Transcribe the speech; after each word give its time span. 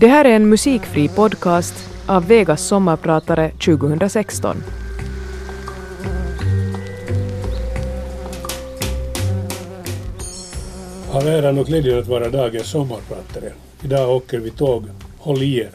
Det 0.00 0.06
här 0.06 0.24
är 0.24 0.36
en 0.36 0.48
musikfri 0.48 1.08
podcast 1.08 1.74
av 2.06 2.26
Vegas 2.26 2.66
sommarpratare 2.66 3.50
2016. 3.50 4.56
Har 11.10 11.22
äran 11.22 11.58
och 11.58 11.66
glädjen 11.66 11.98
att 11.98 12.06
vara 12.06 12.28
dagens 12.28 12.66
sommarpratare. 12.66 13.52
Idag 13.84 14.16
åker 14.16 14.38
vi 14.38 14.50
tåg. 14.50 14.84
Håll 15.18 15.42
i 15.42 15.58
er. 15.58 15.70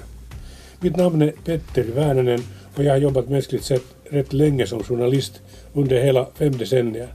Mitt 0.80 0.96
namn 0.96 1.22
är 1.22 1.32
Petter 1.46 1.84
Väänänen 1.96 2.42
och 2.76 2.84
jag 2.84 2.92
har 2.92 2.98
jobbat 2.98 3.30
mänskligt 3.30 3.64
sett 3.64 3.86
rätt 4.10 4.34
länge 4.34 4.68
som 4.68 4.84
journalist 4.84 5.42
under 5.74 6.02
hela 6.02 6.28
fem 6.36 6.58
decennier. 6.58 7.08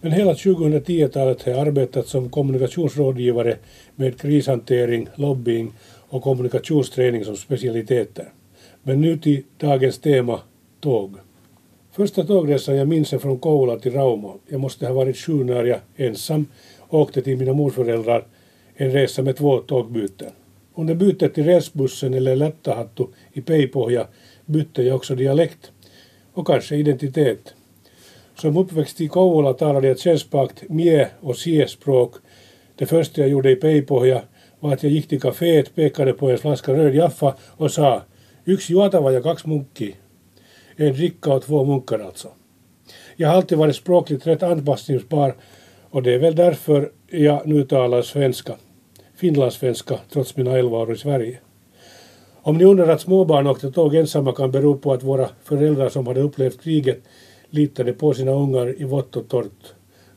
Men 0.00 0.12
hela 0.12 0.32
2010-talet 0.32 1.42
har 1.42 1.52
jag 1.52 1.66
arbetat 1.68 2.08
som 2.08 2.30
kommunikationsrådgivare 2.30 3.56
med 3.96 4.20
krishantering, 4.20 5.08
lobbying 5.14 5.72
och 6.08 6.22
kommunikationsträning 6.22 7.24
som 7.24 7.36
specialiteter. 7.36 8.28
Men 8.82 9.00
nu 9.00 9.18
till 9.18 9.42
dagens 9.58 9.98
tema, 9.98 10.40
tåg. 10.80 11.16
Första 11.92 12.24
tågresan 12.24 12.76
jag 12.76 12.88
minns 12.88 13.12
är 13.12 13.18
från 13.18 13.38
Kouvola 13.38 13.78
till 13.78 13.92
Rauma. 13.92 14.32
Jag 14.48 14.60
måste 14.60 14.86
ha 14.86 14.94
varit 14.94 15.16
sju 15.16 15.44
när 15.44 15.64
jag 15.64 15.80
ensam 15.96 16.46
åkte 16.88 17.22
till 17.22 17.38
mina 17.38 17.52
morföräldrar 17.52 18.26
en 18.74 18.90
resa 18.90 19.22
med 19.22 19.36
två 19.36 19.58
tågbyten. 19.58 20.30
Under 20.74 20.94
bytet 20.94 21.34
till 21.34 21.44
rälsbussen 21.44 22.14
eller 22.14 22.36
Lättahattu 22.36 23.04
i 23.32 23.40
Peipohja 23.40 24.06
bytte 24.46 24.82
jag 24.82 24.96
också 24.96 25.14
dialekt 25.14 25.72
och 26.32 26.46
kanske 26.46 26.76
identitet. 26.76 27.54
Som 28.34 28.56
uppväxt 28.56 29.00
i 29.00 29.08
Kouvola 29.08 29.52
talade 29.52 29.88
jag 29.88 29.98
kännspakt 29.98 30.68
mie 30.68 31.08
och 31.20 31.36
sie-språk. 31.36 32.14
Det 32.76 32.86
första 32.86 33.20
jag 33.20 33.30
gjorde 33.30 33.50
i 33.50 33.56
Peipohja 33.56 34.22
var 34.64 34.72
att 34.72 34.82
jag 34.82 34.92
gick 34.92 35.08
till 35.08 35.20
kaféet, 35.20 35.74
pekade 35.74 36.12
på 36.12 36.30
en 36.30 36.38
flaska 36.38 36.72
röd 36.72 36.94
Jaffa 36.94 37.34
och 37.56 37.70
sa 37.70 38.02
yksi 38.46 38.72
juotava 38.72 39.12
ja 39.12 39.22
kaksi 39.22 39.48
munkki. 39.48 39.96
En 40.76 40.92
dricka 40.92 41.34
och 41.34 41.42
två 41.42 41.64
munkar 41.64 41.98
alltså. 41.98 42.28
Jag 43.16 43.28
har 43.28 43.36
alltid 43.36 43.58
varit 43.58 43.76
språkligt 43.76 44.26
rätt 44.26 44.42
anpassningsbar 44.42 45.34
och 45.90 46.02
det 46.02 46.14
är 46.14 46.18
väl 46.18 46.34
därför 46.34 46.92
jag 47.06 47.46
nu 47.46 47.62
talar 47.62 48.02
svenska, 48.02 48.54
finlandssvenska, 49.16 49.98
trots 50.12 50.36
mina 50.36 50.58
elva 50.58 50.78
år 50.78 50.92
i 50.92 50.96
Sverige. 50.96 51.38
Om 52.42 52.58
ni 52.58 52.64
undrar 52.64 52.88
att 52.88 53.00
småbarn 53.00 53.46
åkte 53.46 53.72
tåg 53.72 53.94
ensamma 53.94 54.32
kan 54.32 54.50
bero 54.50 54.78
på 54.78 54.92
att 54.92 55.02
våra 55.02 55.28
föräldrar 55.42 55.88
som 55.88 56.06
hade 56.06 56.20
upplevt 56.20 56.62
kriget 56.62 57.02
litade 57.50 57.92
på 57.92 58.14
sina 58.14 58.32
ungar 58.32 58.80
i 58.80 58.84
vått 58.84 59.16
och 59.16 59.28
torrt. 59.28 59.74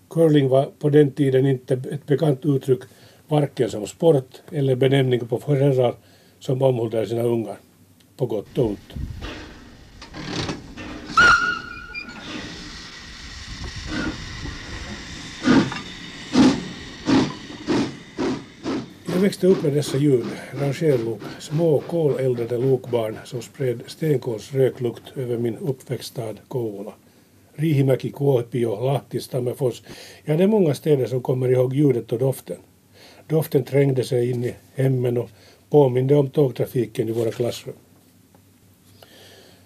Curling 0.09 0.50
var 0.50 0.66
på 0.80 0.89
den 0.89 1.11
tiden 1.11 1.45
inte 1.45 1.73
ett 1.73 2.06
bekant 2.06 2.45
uttryck 2.45 2.80
varken 3.28 3.70
som 3.70 3.88
sport 3.88 4.42
eller 4.52 4.75
benämning 4.75 5.28
på 5.28 5.39
föräldrar 5.39 5.95
som 6.39 6.61
omhuldar 6.61 7.06
sina 7.06 7.22
ungar, 7.22 7.58
på 8.17 8.25
gott 8.25 8.58
och 8.58 8.66
ont. 8.66 8.94
Jag 19.17 19.22
växte 19.22 19.48
upp 19.48 19.64
med 19.64 19.73
dessa 19.73 19.98
ljud, 19.98 20.25
rangerlok, 20.53 21.22
små 21.39 21.80
koleldade 21.80 22.58
lokbarn 22.58 23.17
som 23.25 23.42
spred 23.42 23.81
stenkolsröklukt 23.88 25.17
över 25.17 25.38
min 25.38 25.58
uppväxtstad 25.58 26.36
Kouvola. 26.48 26.94
Riihimäki, 27.55 28.11
Kuopio, 28.11 28.86
Lahti, 28.86 29.20
Tammerfors. 29.20 29.81
Ja, 30.25 30.38
det 30.38 30.44
är 30.44 30.48
många 30.48 30.73
städer 30.73 31.05
som 31.05 31.22
kommer 31.22 31.50
ihåg 31.50 31.73
ljudet 31.73 32.11
och 32.11 32.20
doften. 32.20 32.58
Doften 33.28 33.64
trängde 33.64 34.03
sig 34.03 34.30
in 34.30 34.44
i 34.44 34.56
hemmen 34.75 35.17
och 35.17 35.30
påminde 35.70 36.16
om 36.16 36.30
tågtrafiken 36.30 37.09
i 37.09 37.11
våra 37.11 37.31
klassrum. 37.31 37.75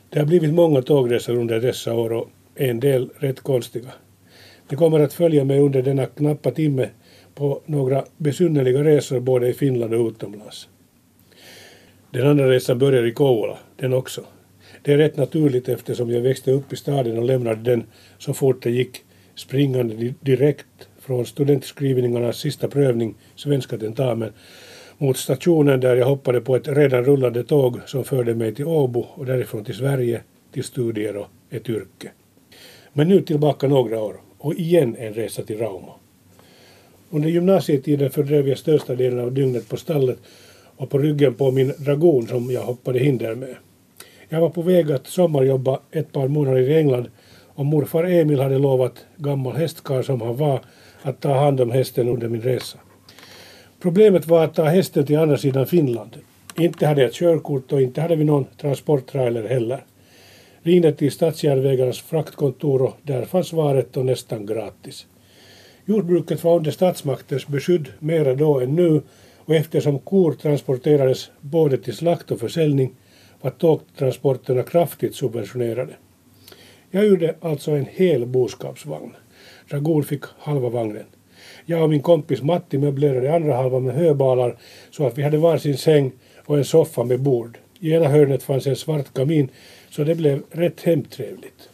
Det 0.09 0.19
har 0.19 0.25
blivit 0.25 0.53
många 0.53 0.81
tågresor 0.81 1.35
under 1.35 1.59
dessa 1.59 1.93
år 1.93 2.13
och 2.13 2.29
en 2.55 2.79
del 2.79 3.09
rätt 3.17 3.39
konstiga. 3.39 3.91
Ni 4.69 4.77
kommer 4.77 4.99
att 4.99 5.13
följa 5.13 5.43
mig 5.43 5.59
under 5.59 5.81
denna 5.81 6.05
knappa 6.05 6.51
timme 6.51 6.89
på 7.35 7.61
några 7.65 8.05
besynnerliga 8.17 8.83
resor 8.83 9.19
både 9.19 9.47
i 9.47 9.53
Finland 9.53 9.93
och 9.93 10.07
utomlands. 10.07 10.67
Den 12.11 12.27
andra 12.27 12.49
resan 12.49 12.79
börjar 12.79 13.03
i 13.03 13.11
Kouvola, 13.11 13.57
den 13.75 13.93
också. 13.93 14.21
Det 14.81 14.93
är 14.93 14.97
rätt 14.97 15.17
naturligt 15.17 15.69
eftersom 15.69 16.09
jag 16.09 16.21
växte 16.21 16.51
upp 16.51 16.73
i 16.73 16.75
staden 16.75 17.17
och 17.17 17.25
lämnade 17.25 17.71
den 17.71 17.83
så 18.17 18.33
fort 18.33 18.63
det 18.63 18.71
gick 18.71 19.03
springande 19.35 20.13
direkt 20.19 20.87
från 21.01 21.25
studentskrivningarnas 21.25 22.37
sista 22.37 22.67
prövning, 22.67 23.15
svenska 23.35 23.77
tentamen, 23.77 24.33
mot 24.97 25.17
stationen 25.17 25.79
där 25.79 25.95
jag 25.95 26.05
hoppade 26.05 26.41
på 26.41 26.55
ett 26.55 26.67
redan 26.67 27.03
rullande 27.03 27.43
tåg 27.43 27.79
som 27.85 28.03
förde 28.03 28.35
mig 28.35 28.55
till 28.55 28.65
Åbo 28.65 29.05
och 29.13 29.25
därifrån 29.25 29.65
till 29.65 29.75
Sverige, 29.75 30.21
till 30.53 30.63
studier 30.63 31.17
och 31.17 31.27
ett 31.49 31.69
yrke. 31.69 32.11
Men 32.93 33.07
nu 33.07 33.21
tillbaka 33.21 33.67
några 33.67 33.99
år 33.99 34.15
och 34.37 34.55
igen 34.55 34.95
en 34.99 35.13
resa 35.13 35.43
till 35.43 35.57
Rauma. 35.57 35.93
Under 37.09 37.29
gymnasietiden 37.29 38.11
fördrev 38.11 38.47
jag 38.47 38.57
största 38.57 38.95
delen 38.95 39.19
av 39.19 39.31
dygnet 39.31 39.69
på 39.69 39.77
stallet 39.77 40.17
och 40.75 40.89
på 40.89 40.97
ryggen 40.97 41.33
på 41.33 41.51
min 41.51 41.73
dragon 41.77 42.27
som 42.27 42.51
jag 42.51 42.61
hoppade 42.61 42.99
hinder 42.99 43.35
med. 43.35 43.55
Jag 44.29 44.41
var 44.41 44.49
på 44.49 44.61
väg 44.61 44.91
att 44.91 45.07
sommarjobba 45.07 45.79
ett 45.91 46.11
par 46.11 46.27
månader 46.27 46.59
i 46.59 46.77
England 46.77 47.07
och 47.55 47.65
morfar 47.65 48.03
Emil 48.03 48.39
hade 48.39 48.57
lovat 48.57 49.05
gammal 49.17 49.55
hästkar 49.55 50.01
som 50.01 50.21
han 50.21 50.37
var 50.37 50.61
att 51.01 51.19
ta 51.19 51.33
hand 51.33 51.61
om 51.61 51.71
hästen 51.71 52.09
under 52.09 52.27
min 52.27 52.41
resa. 52.41 52.77
Problemet 53.81 54.27
var 54.27 54.43
att 54.43 54.53
ta 54.53 54.63
hästen 54.63 55.05
till 55.05 55.17
andra 55.17 55.37
sidan 55.37 55.67
Finland. 55.67 56.17
Inte 56.57 56.87
hade 56.87 57.01
jag 57.01 57.13
körkort 57.13 57.71
och 57.71 57.81
inte 57.81 58.01
hade 58.01 58.15
vi 58.15 58.23
någon 58.23 58.45
transporttrailer 58.57 59.47
heller. 59.47 59.85
Ringde 60.61 60.93
till 60.93 61.11
Statsjärnvägarnas 61.11 62.01
fraktkontor 62.01 62.81
och 62.81 62.97
där 63.03 63.25
fanns 63.25 63.47
svaret 63.47 63.97
och 63.97 64.05
nästan 64.05 64.45
gratis. 64.45 65.05
Jordbruket 65.85 66.43
var 66.43 66.57
under 66.57 66.71
statsmaktens 66.71 67.47
beskydd 67.47 67.87
mera 67.99 68.35
då 68.35 68.59
än 68.59 68.75
nu 68.75 69.01
och 69.37 69.55
eftersom 69.55 69.99
kor 69.99 70.33
transporterades 70.33 71.31
både 71.41 71.77
till 71.77 71.95
slakt 71.95 72.31
och 72.31 72.39
försäljning 72.39 72.95
var 73.41 73.51
tågtransporterna 73.51 74.63
kraftigt 74.63 75.15
subventionerade. 75.15 75.93
Jag 76.91 77.07
gjorde 77.07 77.35
alltså 77.41 77.71
en 77.71 77.85
hel 77.85 78.25
boskapsvagn. 78.25 79.11
Dragon 79.71 80.03
fick 80.03 80.23
halva 80.37 80.69
vagnen. 80.69 81.05
Jag 81.65 81.83
och 81.83 81.89
min 81.89 82.01
kompis 82.01 82.41
Matti 82.41 82.77
möblerade 82.77 83.35
andra 83.35 83.55
halvan 83.55 83.83
med 83.83 83.95
höbalar 83.95 84.57
så 84.91 85.07
att 85.07 85.17
vi 85.17 85.23
hade 85.23 85.37
varsin 85.37 85.77
säng 85.77 86.11
och 86.45 86.57
en 86.57 86.65
soffa 86.65 87.03
med 87.03 87.19
bord. 87.19 87.57
I 87.79 87.91
ena 87.91 88.07
hörnet 88.07 88.43
fanns 88.43 88.67
en 88.67 88.75
svart 88.75 89.13
kamin 89.13 89.49
så 89.89 90.03
det 90.03 90.15
blev 90.15 90.43
rätt 90.51 90.81
hemtrevligt. 90.81 91.69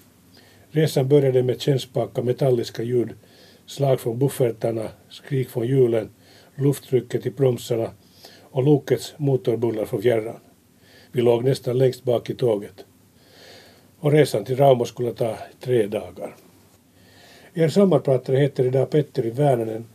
Resan 0.69 1.07
började 1.07 1.43
med 1.43 1.61
kännspaka 1.61 2.21
metalliska 2.21 2.83
ljud, 2.83 3.09
slag 3.65 3.99
från 3.99 4.19
buffertarna, 4.19 4.89
skrik 5.09 5.49
från 5.49 5.67
hjulen, 5.67 6.09
lufttrycket 6.55 7.25
i 7.25 7.31
bromsarna 7.31 7.91
och 8.41 8.63
lokets 8.63 9.13
motorbullar 9.17 9.85
från 9.85 10.01
fjärran. 10.01 10.39
Vi 11.11 11.21
låg 11.21 11.43
nästan 11.43 11.77
längst 11.77 12.03
bak 12.03 12.29
i 12.29 12.35
tåget. 12.35 12.85
Och 13.99 14.11
resan 14.11 14.45
till 14.45 14.57
Rauma 14.57 14.85
skulle 14.85 15.13
ta 15.13 15.37
tre 15.59 15.87
dagar. 15.87 16.35
Er 17.57 17.69
sommarpratare 17.69 18.37
heter 18.37 18.65
idag 18.65 18.89
Petteri 18.89 19.29
Väänänen 19.29 19.85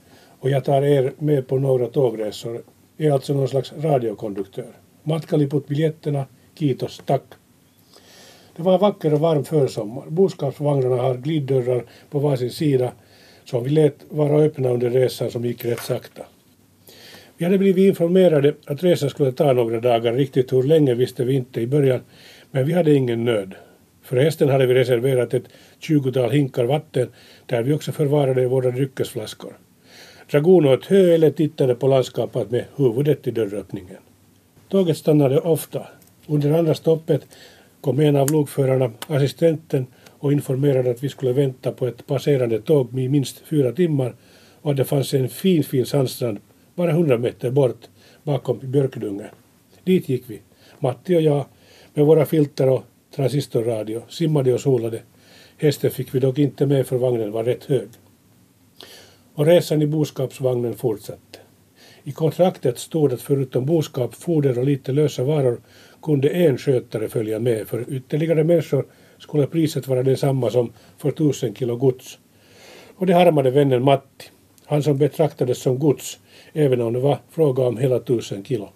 och 0.40 0.50
jag 0.50 0.64
tar 0.64 0.82
er 0.82 1.12
med 1.18 1.46
på 1.48 1.58
några 1.58 1.86
tågresor. 1.86 2.62
Jag 2.96 3.08
är 3.08 3.12
alltså 3.12 3.34
någon 3.34 3.48
slags 3.48 3.72
radiokonduktör. 3.72 4.72
Matkaliput 5.02 5.68
biljetterna, 5.68 6.26
kitos, 6.58 7.02
tack. 7.06 7.22
Det 8.56 8.62
var 8.62 8.74
en 8.74 8.80
vacker 8.80 9.14
och 9.14 9.20
varm 9.20 9.44
försommar. 9.44 10.06
Boskapsvagnarna 10.08 10.96
har 10.96 11.14
gliddörrar 11.14 11.84
på 12.10 12.18
varsin 12.18 12.50
sida 12.50 12.92
som 13.44 13.64
vi 13.64 13.70
lät 13.70 13.96
vara 14.08 14.42
öppna 14.42 14.68
under 14.68 14.90
resan 14.90 15.30
som 15.30 15.44
gick 15.44 15.64
rätt 15.64 15.80
sakta. 15.80 16.22
Vi 17.36 17.44
hade 17.44 17.58
blivit 17.58 17.88
informerade 17.88 18.54
att 18.66 18.82
resan 18.82 19.10
skulle 19.10 19.32
ta 19.32 19.52
några 19.52 19.80
dagar. 19.80 20.12
Riktigt 20.12 20.52
hur 20.52 20.62
länge 20.62 20.94
visste 20.94 21.24
vi 21.24 21.34
inte 21.34 21.60
i 21.60 21.66
början, 21.66 22.00
men 22.50 22.66
vi 22.66 22.72
hade 22.72 22.94
ingen 22.94 23.24
nöd. 23.24 23.54
Förresten 24.02 24.48
hade 24.48 24.66
vi 24.66 24.74
reserverat 24.74 25.34
ett 25.34 25.48
tjugotal 25.78 26.30
hinkar 26.30 26.64
vatten 26.64 27.08
där 27.46 27.62
vi 27.62 27.72
också 27.72 27.92
förvarade 27.92 28.46
våra 28.46 28.70
dryckesflaskor. 28.70 29.52
Dragon 30.30 30.66
åt 30.66 30.86
hö 30.86 31.14
eller 31.14 31.30
tittade 31.30 31.74
på 31.74 31.86
landskapet 31.86 32.50
med 32.50 32.64
huvudet 32.76 33.26
i 33.26 33.30
dörröppningen. 33.30 33.98
Tåget 34.68 34.96
stannade 34.96 35.38
ofta. 35.40 35.86
Under 36.26 36.52
andra 36.52 36.74
stoppet 36.74 37.26
kom 37.80 38.00
en 38.00 38.16
av 38.16 38.30
lokförarna, 38.30 38.90
assistenten, 39.06 39.86
och 40.22 40.32
informerade 40.32 40.90
att 40.90 41.02
vi 41.02 41.08
skulle 41.08 41.32
vänta 41.32 41.72
på 41.72 41.86
ett 41.86 42.06
passerande 42.06 42.60
tåg 42.60 42.98
i 42.98 43.08
minst 43.08 43.38
fyra 43.38 43.72
timmar 43.72 44.14
och 44.60 44.70
att 44.70 44.76
det 44.76 44.84
fanns 44.84 45.14
en 45.14 45.28
fin, 45.28 45.64
fin 45.64 45.86
sandstrand 45.86 46.38
bara 46.74 46.92
hundra 46.92 47.18
meter 47.18 47.50
bort 47.50 47.88
bakom 48.22 48.58
björkdungen. 48.62 49.28
Dit 49.84 50.08
gick 50.08 50.24
vi, 50.26 50.40
Matti 50.78 51.16
och 51.16 51.22
jag, 51.22 51.46
med 51.94 52.06
våra 52.06 52.26
filter 52.26 52.68
och 52.68 52.84
transistorradio, 53.14 54.02
simmade 54.08 54.54
och 54.54 54.60
solade. 54.60 55.02
Hästen 55.58 55.90
fick 55.90 56.14
vi 56.14 56.20
dock 56.20 56.38
inte 56.38 56.66
med 56.66 56.86
för 56.86 56.96
vagnen 56.96 57.32
var 57.32 57.44
rätt 57.44 57.64
hög. 57.64 57.88
Och 59.34 59.46
resan 59.46 59.82
i 59.82 59.86
boskapsvagnen 59.86 60.74
fortsatte. 60.74 61.38
I 62.04 62.12
kontraktet 62.12 62.78
stod 62.78 63.12
att 63.12 63.22
förutom 63.22 63.66
boskap, 63.66 64.14
foder 64.14 64.58
och 64.58 64.64
lite 64.64 64.92
lösa 64.92 65.24
varor 65.24 65.60
kunde 66.02 66.28
en 66.28 66.58
skötare 66.58 67.08
följa 67.08 67.38
med. 67.38 67.68
För 67.68 67.92
ytterligare 67.92 68.44
människor 68.44 68.86
skulle 69.18 69.46
priset 69.46 69.88
vara 69.88 70.02
detsamma 70.02 70.50
som 70.50 70.72
för 70.98 71.10
tusen 71.10 71.54
kilo 71.54 71.76
gods. 71.76 72.18
Och 72.96 73.06
det 73.06 73.14
harmade 73.14 73.50
vännen 73.50 73.84
Matti, 73.84 74.26
han 74.64 74.82
som 74.82 74.98
betraktades 74.98 75.58
som 75.58 75.78
gods, 75.78 76.18
även 76.52 76.80
om 76.80 76.92
det 76.92 77.00
var 77.00 77.18
fråga 77.30 77.62
om 77.62 77.76
hela 77.76 77.98
tusen 77.98 78.44
kilo. 78.44 78.68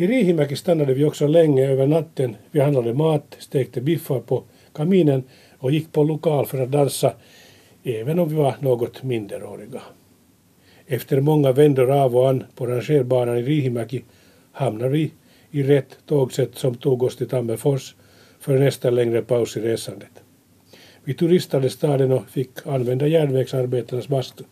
I 0.00 0.06
Riihimäki 0.06 0.56
stannade 0.56 0.94
vi 0.94 1.04
också 1.04 1.26
länge 1.26 1.66
över 1.66 1.86
natten. 1.86 2.36
Vi 2.50 2.60
handlade 2.60 2.94
mat, 2.94 3.36
stekte 3.38 3.80
biffar 3.80 4.20
på 4.20 4.42
kaminen 4.72 5.22
och 5.58 5.70
gick 5.70 5.92
på 5.92 6.04
lokal 6.04 6.46
för 6.46 6.60
att 6.60 6.70
dansa, 6.70 7.12
även 7.84 8.18
om 8.18 8.28
vi 8.28 8.34
var 8.34 8.54
något 8.60 9.02
minderåriga. 9.02 9.82
Efter 10.86 11.20
många 11.20 11.52
vändor 11.52 11.90
av 11.90 12.16
och 12.16 12.28
an 12.28 12.44
på 12.54 12.66
rangerbanan 12.66 13.38
i 13.38 13.42
Riihimäki 13.42 14.02
hamnade 14.52 14.90
vi 14.90 15.12
i 15.50 15.62
rätt 15.62 15.98
tågsätt 16.06 16.54
som 16.54 16.74
tog 16.74 17.02
oss 17.02 17.16
till 17.16 17.28
Tammerfors 17.28 17.94
för 18.38 18.58
nästa 18.58 18.90
längre 18.90 19.22
paus 19.22 19.56
i 19.56 19.60
resandet. 19.60 20.22
Vi 21.04 21.14
turistade 21.14 21.70
staden 21.70 22.12
och 22.12 22.28
fick 22.28 22.66
använda 22.66 23.06
järnvägsarbetarnas 23.06 24.08
bastu. 24.08 24.44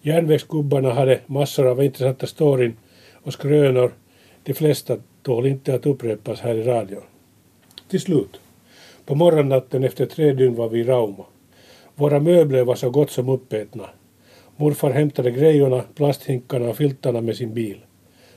Järnvägsgubbarna 0.00 0.92
hade 0.92 1.20
massor 1.26 1.66
av 1.66 1.84
intressanta 1.84 2.26
storyn 2.26 2.76
och 3.22 3.32
skrönor. 3.32 3.92
De 4.42 4.54
flesta 4.54 4.96
tål 5.22 5.46
inte 5.46 5.74
att 5.74 5.86
upprepas 5.86 6.40
här 6.40 6.54
i 6.54 6.62
radion. 6.62 7.02
Till 7.88 8.00
slut, 8.00 8.40
på 9.06 9.14
morgonnatten 9.14 9.84
efter 9.84 10.06
tre 10.06 10.32
dygn 10.32 10.54
var 10.54 10.68
vi 10.68 10.80
i 10.80 10.84
Rauma. 10.84 11.24
Våra 11.94 12.20
möbler 12.20 12.64
var 12.64 12.74
så 12.74 12.90
gott 12.90 13.10
som 13.10 13.28
uppätna. 13.28 13.90
Morfar 14.56 14.90
hämtade 14.90 15.30
grejorna, 15.30 15.84
plasthinkarna 15.94 16.68
och 16.68 16.76
filtarna 16.76 17.20
med 17.20 17.36
sin 17.36 17.54
bil. 17.54 17.80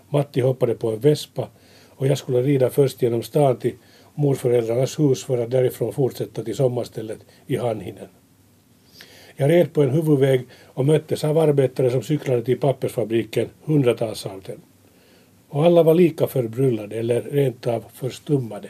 Matti 0.09 0.41
hoppade 0.41 0.75
på 0.75 0.91
en 0.91 0.99
vespa 0.99 1.47
och 1.89 2.07
jag 2.07 2.17
skulle 2.17 2.41
rida 2.41 2.69
först 2.69 3.01
genom 3.01 3.23
stan 3.23 3.57
till 3.57 3.73
morföräldrarnas 4.15 4.99
hus 4.99 5.23
för 5.23 5.37
att 5.37 5.51
därifrån 5.51 5.93
fortsätta 5.93 6.43
till 6.43 6.55
sommarstället 6.55 7.19
i 7.47 7.57
Hanhinen. 7.57 8.07
Jag 9.35 9.49
red 9.49 9.73
på 9.73 9.83
en 9.83 9.89
huvudväg 9.89 10.47
och 10.65 10.85
möttes 10.85 11.23
av 11.23 11.37
arbetare 11.37 11.91
som 11.91 12.01
cyklade 12.01 12.43
till 12.43 12.59
pappersfabriken, 12.59 13.49
hundratals 13.63 14.25
av 14.25 14.41
dem. 14.41 14.61
Och 15.53 15.65
alla 15.65 15.83
var 15.83 15.93
lika 15.93 16.27
förbryllade 16.27 16.95
eller 16.95 17.21
rent 17.21 17.67
av 17.67 17.83
förstummade. 17.93 18.69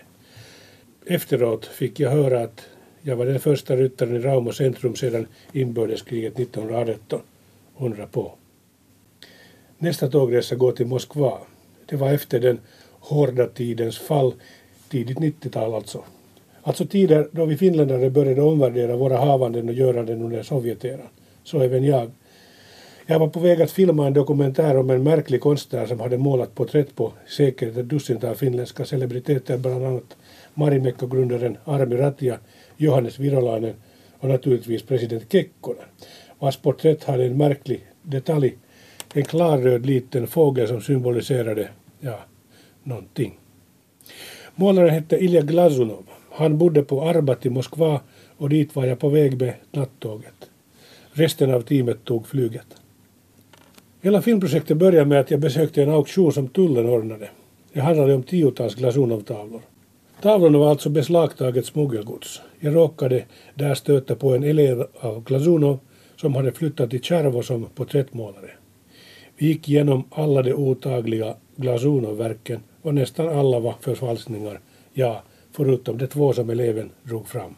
Efteråt 1.05 1.65
fick 1.65 1.99
jag 1.99 2.09
höra 2.09 2.41
att 2.41 2.61
jag 3.01 3.15
var 3.15 3.25
den 3.25 3.39
första 3.39 3.75
ryttaren 3.75 4.15
i 4.15 4.19
Rauma 4.19 4.51
centrum 4.51 4.95
sedan 4.95 5.27
inbördeskriget 5.51 6.39
1918. 6.39 7.21
Undra 7.77 8.07
på. 8.07 8.31
Nästa 9.77 10.09
tågresa 10.09 10.55
går 10.55 10.71
till 10.71 10.85
Moskva. 10.85 11.37
Det 11.85 11.95
var 11.95 12.13
efter 12.13 12.39
den 12.39 12.59
hårda 12.99 13.47
tidens 13.47 13.97
fall, 13.97 14.33
tidigt 14.89 15.17
90-tal 15.17 15.73
alltså. 15.75 16.03
Alltså 16.61 16.85
tider 16.85 17.27
då 17.31 17.45
vi 17.45 17.57
finländare 17.57 18.09
började 18.09 18.41
omvärdera 18.41 18.95
våra 18.95 19.17
havanden 19.17 19.69
och 19.69 19.75
göranden 19.75 20.21
under 20.21 20.43
Sovjeteran. 20.43 21.07
Så 21.43 21.59
även 21.59 21.83
jag. 21.83 22.11
Jag 23.05 23.19
var 23.19 23.27
på 23.27 23.39
väg 23.39 23.61
att 23.61 23.71
filma 23.71 24.07
en 24.07 24.13
dokumentär 24.13 24.77
om 24.77 24.89
en 24.89 25.03
märklig 25.03 25.41
konstnär 25.41 25.85
som 25.85 25.99
hade 25.99 26.17
målat 26.17 26.55
porträtt 26.55 26.95
på 26.95 27.13
säkert 27.27 27.77
ett 27.77 27.89
dussintal 27.89 28.35
finländska 28.35 28.85
celebriteter, 28.85 29.57
bland 29.57 29.85
annat 29.85 30.17
Marimekko-grundaren 30.53 31.57
Armi 31.65 31.95
Ratia, 31.95 32.37
Johannes 32.77 33.19
Virolainen 33.19 33.73
och 34.19 34.29
naturligtvis 34.29 34.83
president 34.83 35.31
Kekkonen, 35.31 35.85
vars 36.39 36.57
porträtt 36.57 37.03
hade 37.03 37.25
en 37.25 37.37
märklig 37.37 37.85
detalj, 38.01 38.57
en 39.13 39.23
klarröd 39.23 39.85
liten 39.85 40.27
fågel 40.27 40.67
som 40.67 40.81
symboliserade, 40.81 41.69
ja, 41.99 42.19
någonting. 42.83 43.39
Målaren 44.55 44.89
hette 44.89 45.23
Ilja 45.23 45.41
Glazunov. 45.41 46.05
Han 46.31 46.57
bodde 46.57 46.83
på 46.83 47.01
Arbat 47.01 47.45
i 47.45 47.49
Moskva 47.49 48.01
och 48.37 48.49
dit 48.49 48.75
var 48.75 48.85
jag 48.85 48.99
på 48.99 49.09
väg 49.09 49.41
med 49.41 49.53
nattåget. 49.71 50.49
Resten 51.11 51.53
av 51.53 51.61
teamet 51.61 52.03
tog 52.03 52.27
flyget. 52.27 52.82
Hela 54.03 54.21
filmprojektet 54.21 54.77
började 54.77 55.05
med 55.05 55.19
att 55.19 55.31
jag 55.31 55.39
besökte 55.39 55.83
en 55.83 55.89
auktion 55.89 56.33
som 56.33 56.47
tullen 56.47 56.89
ordnade. 56.89 57.29
Det 57.73 57.79
handlade 57.79 58.13
om 58.13 58.23
tiotals 58.23 58.75
Glazunov-tavlor. 58.75 59.61
Tavlorna 60.21 60.57
var 60.57 60.69
alltså 60.69 60.89
beslagtaget 60.89 61.65
smuggelgods. 61.65 62.41
Jag 62.59 62.75
råkade 62.75 63.25
där 63.55 63.73
stöta 63.75 64.15
på 64.15 64.35
en 64.35 64.43
elev 64.43 64.85
av 64.99 65.23
Glazunov 65.23 65.79
som 66.15 66.35
hade 66.35 66.51
flyttat 66.51 66.89
till 66.89 67.01
Tjärvo 67.01 67.43
som 67.43 67.65
porträttmålare. 67.75 68.51
Vi 69.37 69.45
gick 69.45 69.69
igenom 69.69 70.03
alla 70.09 70.41
de 70.41 70.53
otagliga 70.53 71.35
Glazunov-verken 71.55 72.59
och 72.81 72.93
nästan 72.93 73.29
alla 73.29 73.59
var 73.59 73.75
förfalskningar, 73.81 74.59
ja, 74.93 75.23
förutom 75.51 75.97
de 75.97 76.07
två 76.07 76.33
som 76.33 76.49
eleven 76.49 76.89
drog 77.03 77.27
fram. 77.27 77.55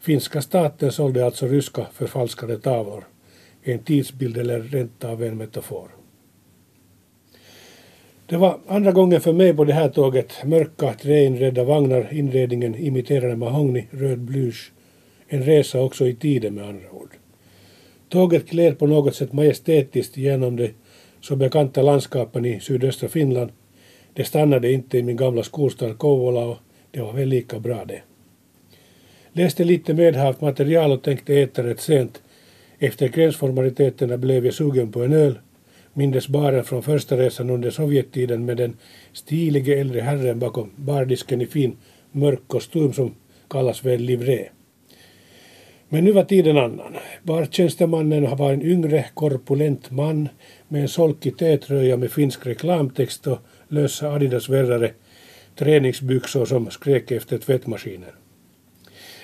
Finska 0.00 0.42
staten 0.42 0.92
sålde 0.92 1.26
alltså 1.26 1.46
ryska 1.46 1.86
förfalskade 1.92 2.58
tavlor, 2.58 3.04
en 3.62 3.78
tidsbild 3.78 4.38
eller 4.38 4.60
rent 4.60 5.04
av 5.04 5.22
en 5.22 5.38
metafor. 5.38 5.88
Det 8.26 8.36
var 8.36 8.58
andra 8.66 8.92
gången 8.92 9.20
för 9.20 9.32
mig 9.32 9.54
på 9.54 9.64
det 9.64 9.72
här 9.72 9.88
tåget. 9.88 10.32
Mörka, 10.44 10.94
träinredda 10.94 11.64
vagnar, 11.64 12.08
inredningen 12.12 12.74
imiterade 12.74 13.36
mahogny, 13.36 13.86
röd 13.90 14.18
blysch. 14.18 14.72
En 15.28 15.42
resa 15.42 15.80
också 15.80 16.06
i 16.06 16.14
tiden 16.14 16.54
med 16.54 16.64
andra 16.64 16.90
ord. 16.90 17.16
Tåget 18.08 18.50
gled 18.50 18.78
på 18.78 18.86
något 18.86 19.14
sätt 19.14 19.32
majestätiskt 19.32 20.16
genom 20.16 20.56
de 20.56 20.70
så 21.20 21.36
bekanta 21.36 21.82
landskapen 21.82 22.44
i 22.44 22.60
sydöstra 22.60 23.08
Finland. 23.08 23.50
Det 24.14 24.24
stannade 24.24 24.72
inte 24.72 24.98
i 24.98 25.02
min 25.02 25.16
gamla 25.16 25.42
skolstad 25.42 25.94
Kouvola 25.94 26.44
och 26.44 26.56
det 26.90 27.00
var 27.00 27.12
väl 27.12 27.28
lika 27.28 27.58
bra 27.58 27.84
det. 27.84 28.02
Läste 29.32 29.64
lite 29.64 29.94
medhavt 29.94 30.40
material 30.40 30.92
och 30.92 31.02
tänkte 31.02 31.34
äta 31.34 31.62
rätt 31.62 31.80
sent. 31.80 32.22
Efter 32.82 33.08
gränsformaliteterna 33.08 34.16
blev 34.16 34.44
jag 34.44 34.54
sugen 34.54 34.92
på 34.92 35.04
en 35.04 35.12
öl 35.12 35.38
mindes 35.92 36.28
baren 36.28 36.64
från 36.64 36.82
första 36.82 37.16
resan 37.16 37.50
under 37.50 37.70
Sovjettiden 37.70 38.44
med 38.44 38.56
den 38.56 38.76
stilige 39.12 39.80
äldre 39.80 40.00
herren 40.00 40.38
bakom 40.38 40.70
bardisken 40.76 41.40
i 41.40 41.46
fin 41.46 41.76
mörk 42.12 42.40
kostym 42.46 42.92
som 42.92 43.14
kallas 43.48 43.84
väl 43.84 44.00
livré. 44.00 44.48
Men 45.88 46.04
nu 46.04 46.12
var 46.12 46.24
tiden 46.24 46.56
annan. 46.56 46.96
Bartjänstemannen 47.22 48.36
var 48.36 48.52
en 48.52 48.62
yngre, 48.62 49.04
korpulent 49.14 49.90
man 49.90 50.28
med 50.68 50.82
en 50.82 50.88
solkig 50.88 51.38
T-tröja 51.38 51.96
med 51.96 52.10
finsk 52.10 52.46
reklamtext 52.46 53.26
och 53.26 53.38
lösa 53.68 54.12
Adidas-värrare, 54.12 54.90
träningsbyxor 55.56 56.44
som 56.44 56.70
skrek 56.70 57.10
efter 57.10 57.38
tvättmaskinen. 57.38 58.21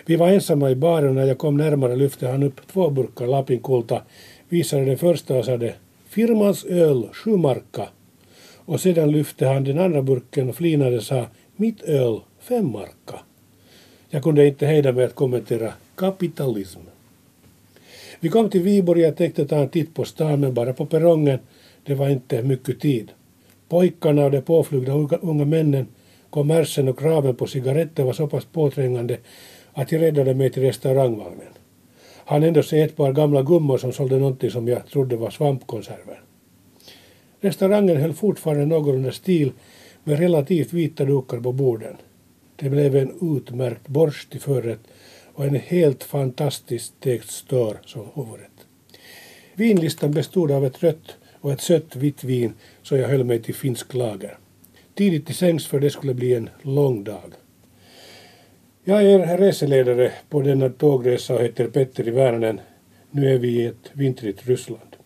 Vi 0.08 0.16
var 0.16 0.28
ensamma 0.28 0.70
i 0.70 0.74
baren 0.74 1.08
och 1.08 1.14
när 1.14 1.26
jag 1.26 1.38
kom 1.38 1.56
närmare 1.56 1.96
lyfte 1.96 2.28
han 2.28 2.42
upp 2.42 2.60
två 2.72 2.90
burkar 2.90 3.26
Lapinkulta, 3.26 4.02
visade 4.48 4.84
den 4.84 4.98
första 4.98 5.34
och 5.34 5.44
sade 5.44 5.74
Firmans 6.08 6.64
öl, 6.64 7.08
sju 7.12 7.36
marka. 7.36 7.88
Och 8.56 8.80
sedan 8.80 9.12
lyfte 9.12 9.46
han 9.46 9.64
den 9.64 9.78
andra 9.78 10.02
burken 10.02 10.48
och 10.48 10.56
flinade 10.56 10.96
och 10.96 11.02
sa 11.02 11.26
mitt 11.56 11.82
öl, 11.82 12.20
fem 12.40 12.72
marka. 12.72 13.20
Jag 14.10 14.22
kunde 14.22 14.46
inte 14.46 14.66
hejda 14.66 14.92
mig 14.92 15.04
att 15.04 15.14
kommentera 15.14 15.72
kapitalism. 15.94 16.80
Vi 18.20 18.28
kom 18.28 18.50
till 18.50 18.62
Viborg 18.62 19.06
och 19.06 19.16
tänkte 19.16 19.46
ta 19.46 19.56
en 19.56 19.68
titt 19.68 19.94
på 19.94 20.04
stan 20.04 20.40
men 20.40 20.54
bara 20.54 20.72
på 20.72 20.86
perrongen. 20.86 21.38
Det 21.84 21.94
var 21.94 22.08
inte 22.08 22.42
mycket 22.42 22.80
tid. 22.80 23.10
Pojkarna 23.68 24.24
och 24.24 24.30
de 24.30 24.40
påflugna 24.40 24.94
unga 25.20 25.44
männen, 25.44 25.86
kommersen 26.30 26.88
och 26.88 26.98
kraven 26.98 27.34
på 27.34 27.46
cigaretter 27.46 28.04
var 28.04 28.12
så 28.12 28.26
pass 28.26 28.44
påträngande 28.44 29.18
att 29.78 29.92
jag 29.92 30.02
räddade 30.02 30.34
mig 30.34 30.50
till 30.50 30.62
restaurangvagnen 30.62 31.52
han 32.28 32.42
ändå 32.42 32.62
se 32.62 32.80
ett 32.80 32.96
par 32.96 33.12
gamla 33.12 33.42
gummor 33.42 33.78
som 33.78 33.92
sålde 33.92 34.18
någonting 34.18 34.50
som 34.50 34.68
jag 34.68 34.86
trodde 34.86 35.16
var 35.16 35.30
svampkonserver. 35.30 36.20
Restaurangen 37.40 37.96
höll 37.96 38.12
fortfarande 38.12 38.66
någorlunda 38.66 39.12
stil 39.12 39.52
med 40.04 40.18
relativt 40.18 40.72
vita 40.72 41.04
dukar 41.04 41.40
på 41.40 41.52
borden. 41.52 41.96
Det 42.56 42.70
blev 42.70 42.96
en 42.96 43.36
utmärkt 43.36 43.88
borst 43.88 44.30
till 44.30 44.40
förrätt 44.40 44.80
och 45.34 45.44
en 45.44 45.54
helt 45.54 46.04
fantastiskt 46.04 46.94
stekt 46.96 47.30
stör 47.30 47.76
som 47.84 48.06
huvudrätt. 48.14 48.66
Vinlistan 49.54 50.10
bestod 50.10 50.50
av 50.50 50.66
ett 50.66 50.82
rött 50.82 51.16
och 51.40 51.52
ett 51.52 51.60
sött 51.60 51.96
vitt 51.96 52.24
vin 52.24 52.52
så 52.82 52.96
jag 52.96 53.08
höll 53.08 53.24
mig 53.24 53.42
till 53.42 53.54
finsk 53.54 53.94
lager. 53.94 54.38
Tidigt 54.94 55.26
till 55.26 55.34
sängs 55.34 55.66
för 55.66 55.80
det 55.80 55.90
skulle 55.90 56.14
bli 56.14 56.34
en 56.34 56.50
lång 56.62 57.04
dag. 57.04 57.32
Jag 58.88 59.04
är 59.04 59.38
reseledare 59.38 60.12
på 60.28 60.42
denna 60.42 60.68
tågresa 60.68 61.34
och 61.34 61.40
heter 61.40 61.66
Petteri 61.66 62.10
Värnen. 62.10 62.60
Nu 63.10 63.34
är 63.34 63.38
vi 63.38 63.48
i 63.48 63.66
ett 63.66 63.90
vintrigt 63.92 64.46
Ryssland. 64.46 64.96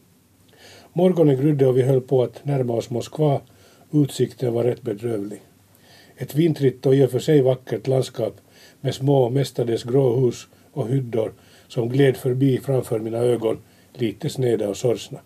Morgonen 0.92 1.36
grydde 1.36 1.66
och 1.66 1.76
vi 1.76 1.82
höll 1.82 2.00
på 2.00 2.22
att 2.22 2.44
närma 2.44 2.72
oss 2.72 2.90
Moskva. 2.90 3.40
Utsikten 3.92 4.52
var 4.52 4.64
rätt 4.64 4.82
bedrövlig. 4.82 5.40
Ett 6.16 6.34
vintrigt 6.34 6.86
och 6.86 6.94
i 6.94 7.04
och 7.04 7.10
för 7.10 7.18
sig 7.18 7.42
vackert 7.42 7.86
landskap 7.86 8.34
med 8.80 8.94
små, 8.94 9.30
mestadels 9.30 9.82
grå 9.82 10.20
hus 10.20 10.46
och 10.72 10.88
hyddor 10.88 11.32
som 11.68 11.88
gled 11.88 12.16
förbi 12.16 12.58
framför 12.58 12.98
mina 12.98 13.18
ögon, 13.18 13.58
lite 13.92 14.30
sneda 14.30 14.68
och 14.68 14.76
sorgsna. 14.76 15.18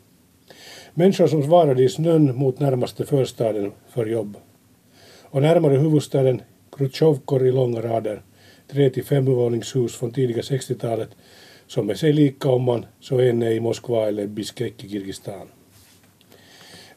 Människor 0.94 1.26
som 1.26 1.42
svarade 1.42 1.82
i 1.82 1.88
snön 1.88 2.36
mot 2.36 2.60
närmaste 2.60 3.06
förstaden 3.06 3.72
för 3.88 4.06
jobb. 4.06 4.36
Och 5.22 5.42
närmare 5.42 5.76
huvudstaden 5.76 6.42
Krutjovkor 6.76 7.46
i 7.46 7.52
långa 7.52 7.80
rader, 7.80 8.22
tre 8.68 8.90
till 8.90 9.04
femvåningshus 9.04 9.96
från 9.96 10.12
tidiga 10.12 10.42
60-talet 10.42 11.08
som 11.66 11.90
är 11.90 11.94
sig 11.94 12.12
lika 12.12 12.48
om 12.48 12.62
man 12.62 12.86
så 13.00 13.20
än 13.20 13.42
är 13.42 13.50
i 13.50 13.60
Moskva 13.60 14.08
eller 14.08 14.26
Bishkek 14.26 14.84
i 14.84 14.88
Kirgizistan. 14.88 15.46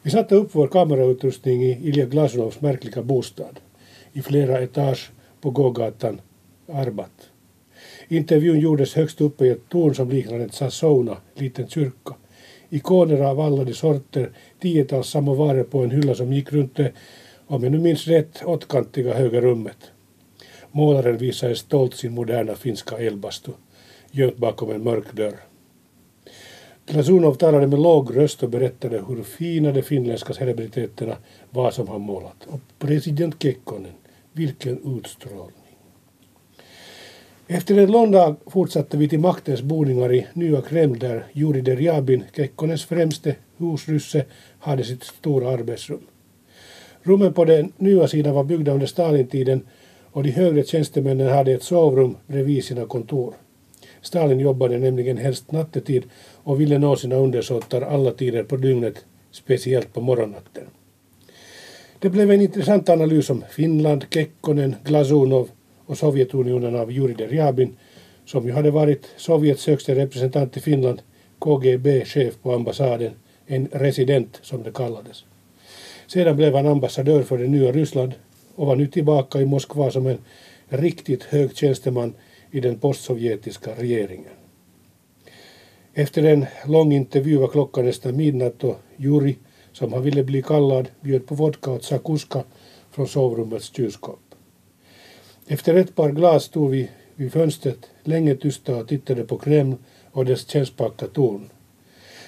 Vi 0.02 0.10
satte 0.10 0.34
upp 0.34 0.48
vår 0.52 0.66
kamerautrustning 0.66 1.62
i 1.62 1.88
Ilja 1.88 2.06
Glazovs 2.06 2.60
märkliga 2.60 3.02
bostad 3.02 3.60
i 4.12 4.22
flera 4.22 4.60
etage 4.60 5.10
på 5.40 5.50
gågatan 5.50 6.20
Arbat. 6.72 7.30
Intervjun 8.08 8.60
gjordes 8.60 8.94
högst 8.94 9.20
uppe 9.20 9.46
i 9.46 9.48
ett 9.48 9.68
torn 9.68 9.94
som 9.94 10.10
liknade 10.10 10.42
en 10.42 10.50
sassona, 10.50 11.16
liten 11.34 11.68
kyrka. 11.68 12.14
Ikoner 12.70 13.20
av 13.20 13.40
alla 13.40 13.64
de 13.64 13.74
sorter, 13.74 14.30
tiotals 14.60 15.08
samovarer 15.08 15.62
på 15.62 15.84
en 15.84 15.90
hylla 15.90 16.14
som 16.14 16.32
gick 16.32 16.52
runt 16.52 16.76
det, 16.76 16.92
om 17.46 17.62
jag 17.62 17.72
nu 17.72 17.78
minns 17.78 18.06
rätt, 18.06 18.42
åttkantiga 18.44 19.14
höga 19.14 19.40
rummet. 19.40 19.92
Målaren 20.72 21.16
visade 21.16 21.56
stolt 21.56 21.94
sin 21.94 22.12
moderna 22.12 22.54
finska 22.54 22.98
elbastu, 22.98 23.52
gömt 24.10 24.36
bakom 24.36 24.70
en 24.70 24.84
mörk 24.84 25.12
dörr. 25.12 25.36
Glazunov 26.86 27.34
talade 27.34 27.66
med 27.66 27.78
låg 27.78 28.16
röst 28.16 28.42
och 28.42 28.50
berättade 28.50 29.04
hur 29.08 29.22
fina 29.22 29.72
de 29.72 29.82
finländska 29.82 30.32
celebriteterna 30.32 31.16
var 31.50 31.70
som 31.70 31.88
han 31.88 32.00
målat. 32.00 32.46
Och 32.46 32.60
president 32.78 33.42
Kekkonen, 33.42 33.92
vilken 34.32 34.96
utstrålning. 34.98 35.54
Efter 37.46 37.78
en 37.78 37.92
lång 37.92 38.10
dag 38.10 38.36
fortsatte 38.46 38.96
vi 38.96 39.08
till 39.08 39.20
maktens 39.20 39.62
boningar 39.62 40.14
i 40.14 40.26
Nya 40.32 40.62
Kreml 40.62 40.98
där 40.98 41.26
Juri 41.32 41.60
Derjabin, 41.60 42.24
Kekkonens 42.36 42.84
främste 42.84 43.36
husrysse, 43.56 44.24
hade 44.58 44.84
sitt 44.84 45.04
stora 45.04 45.50
arbetsrum. 45.50 46.06
Rummen 47.02 47.32
på 47.32 47.44
den 47.44 47.72
nya 47.76 48.08
sidan 48.08 48.34
var 48.34 48.44
byggda 48.44 48.72
under 48.72 48.86
Stalintiden 48.86 49.66
och 50.12 50.22
de 50.22 50.30
högre 50.30 50.64
tjänstemännen 50.64 51.28
hade 51.28 51.52
ett 51.52 51.62
sovrum 51.62 52.16
bredvid 52.26 52.64
sina 52.64 52.86
kontor. 52.86 53.34
Stalin 54.02 54.40
jobbade 54.40 54.78
nämligen 54.78 55.16
helst 55.16 55.52
nattetid 55.52 56.04
och 56.44 56.60
ville 56.60 56.78
nå 56.78 56.96
sina 56.96 57.16
undersåtar 57.16 57.82
alla 57.82 58.10
tider 58.10 58.42
på 58.42 58.56
dygnet, 58.56 59.04
speciellt 59.30 59.92
på 59.92 60.00
morgonnatten. 60.00 60.64
Det 61.98 62.10
blev 62.10 62.30
en 62.30 62.40
intressant 62.40 62.88
analys 62.88 63.30
om 63.30 63.44
Finland, 63.50 64.04
Kekkonen, 64.10 64.76
Glazunov 64.84 65.48
och 65.86 65.98
Sovjetunionen 65.98 66.76
av 66.76 66.92
Jurij 66.92 67.14
Derjabin 67.14 67.76
som 68.30 68.46
ju 68.46 68.52
hade 68.52 68.70
varit 68.70 69.06
Sovjets 69.16 69.66
högste 69.66 69.94
representant 69.94 70.56
i 70.56 70.60
Finland, 70.60 71.02
KGB-chef 71.38 72.34
på 72.42 72.54
ambassaden, 72.54 73.12
en 73.46 73.68
resident 73.72 74.38
som 74.42 74.62
det 74.62 74.72
kallades. 74.72 75.24
Sedan 76.06 76.36
blev 76.36 76.54
han 76.54 76.66
ambassadör 76.66 77.22
för 77.22 77.38
det 77.38 77.46
nya 77.46 77.72
Ryssland 77.72 78.12
och 78.60 78.66
var 78.66 78.76
nu 78.76 78.86
tillbaka 78.86 79.40
i 79.40 79.46
Moskva 79.46 79.90
som 79.90 80.06
en 80.06 80.18
riktigt 80.68 81.22
hög 81.22 81.56
tjänsteman 81.56 82.14
i 82.50 82.60
den 82.60 82.78
postsovjetiska 82.78 83.74
regeringen. 83.74 84.32
Efter 85.94 86.22
en 86.22 86.46
lång 86.66 86.92
intervju 86.92 87.36
var 87.36 87.48
klockan 87.48 87.84
nästan 87.84 88.16
midnatt 88.16 88.64
och 88.64 88.76
Juri, 88.96 89.36
som 89.72 89.92
han 89.92 90.02
ville 90.02 90.24
bli 90.24 90.42
kallad, 90.42 90.88
bjöd 91.00 91.26
på 91.26 91.34
vodka 91.34 91.70
och 91.70 91.84
sakuska 91.84 92.44
från 92.90 93.08
sovrummets 93.08 93.76
kylskåp. 93.76 94.20
Efter 95.46 95.74
ett 95.74 95.94
par 95.94 96.12
glas 96.12 96.44
stod 96.44 96.70
vi 96.70 96.90
vid 97.14 97.32
fönstret 97.32 97.90
länge 98.04 98.34
tysta 98.34 98.76
och 98.76 98.88
tittade 98.88 99.24
på 99.24 99.38
Kreml 99.38 99.76
och 100.10 100.24
dess 100.24 100.48
tjänstpakta 100.48 101.06
torn. 101.06 101.50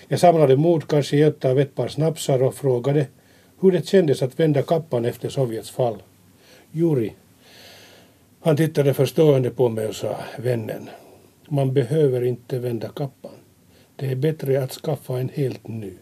Jag 0.09 0.21
samlade 0.21 0.57
mod, 0.57 0.89
kanske 0.89 1.27
ett 1.27 1.45
av 1.45 1.61
ett 1.61 1.75
par 1.75 1.89
snapsar 1.89 2.43
och 2.43 2.55
frågade 2.55 3.07
hur 3.61 3.73
det 3.73 3.87
kändes 3.87 4.23
att 4.23 4.41
vända 4.41 4.63
kappan 4.63 5.05
efter 5.05 5.29
Sovjets 5.29 5.71
fall. 5.71 6.03
Juri, 6.73 7.13
han 8.41 8.57
tittade 8.57 8.95
förstående 8.95 9.51
på 9.51 9.69
mig 9.69 9.87
och 9.87 9.97
sa, 9.97 10.17
vännen, 10.39 10.89
man 11.49 11.73
behöver 11.73 12.25
inte 12.25 12.59
vända 12.59 12.89
kappan. 12.89 13.33
Det 13.97 14.07
är 14.07 14.17
bättre 14.17 14.63
att 14.63 14.73
skaffa 14.73 15.21
en 15.21 15.29
helt 15.29 15.69
ny. 15.69 15.93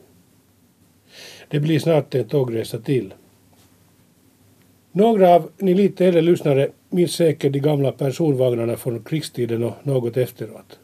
Det 1.49 1.61
blir 1.61 1.79
snart 1.79 2.15
en 2.15 2.29
tågresa 2.29 2.79
till. 2.79 3.15
Några 4.93 5.35
av 5.35 5.51
ni 5.59 5.75
lite 5.75 6.07
äldre 6.07 6.23
lyssnare 6.23 6.69
minns 6.91 7.13
säkert 7.13 7.53
de 7.53 7.59
gamla 7.59 7.93
personvagnarna 7.93 8.77
från 8.77 9.05
krigstiden 9.05 9.65
och 9.65 9.75
något 9.83 10.17
efteråt. 10.17 10.79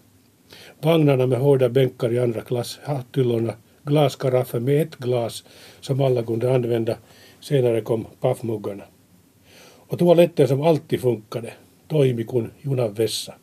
Vagnarna 0.81 1.27
med 1.27 1.39
hårda 1.39 1.69
bänkar 1.69 2.13
i 2.13 2.19
andra 2.19 2.41
klass, 2.41 2.79
hattyllorna, 2.83 3.55
glaskaraffer 3.83 4.61
med 4.61 4.83
ett 4.83 4.97
glas 4.97 5.45
som 5.81 6.01
alla 6.01 6.23
kunde 6.23 6.55
använda. 6.55 6.97
Senare 7.41 7.81
kom 7.81 8.07
paffmuggarna. 8.21 8.85
Och 9.89 9.99
toaletten 9.99 10.49
som 10.49 10.63
alltid 10.63 11.01
funkade, 11.01 11.53
toimi 11.89 12.25
kun 12.25 12.51
junan 12.63 12.95
vessa. 12.95 13.35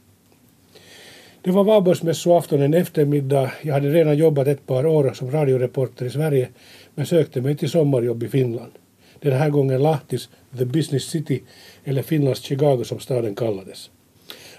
Det 1.42 1.52
var 1.52 1.64
valborgsmässoafton 1.64 2.62
en 2.62 2.74
eftermiddag. 2.74 3.52
Jag 3.62 3.74
hade 3.74 3.90
redan 3.90 4.18
jobbat 4.18 4.48
ett 4.48 4.68
par 4.68 4.86
år 4.86 5.12
som 5.14 5.32
radioreporter 5.32 6.06
i 6.06 6.10
Sverige 6.10 6.50
men 6.96 7.06
sökte 7.06 7.42
mig 7.42 7.58
till 7.58 7.70
sommarjobb 7.70 8.24
i 8.24 8.28
Finland. 8.28 8.72
Den 9.20 9.34
här 9.34 9.50
gången 9.50 9.82
Lahtis, 9.82 10.30
the 10.58 10.66
business 10.66 11.04
city, 11.04 11.44
eller 11.84 12.02
Finlands 12.02 12.42
Chicago 12.42 12.84
som 12.84 13.00
staden 13.00 13.36
kallades. 13.36 13.90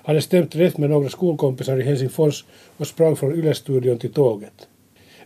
Hade 0.03 0.21
stämt 0.21 0.55
rätt 0.57 0.79
med 0.79 0.91
några 0.91 1.09
skolkompisar 1.09 1.81
i 1.81 1.83
Helsingfors 1.83 2.45
och 2.77 2.87
sprang 2.87 3.17
från 3.17 3.35
Yle-studion 3.35 3.99
till 3.99 4.13
tåget. 4.13 4.69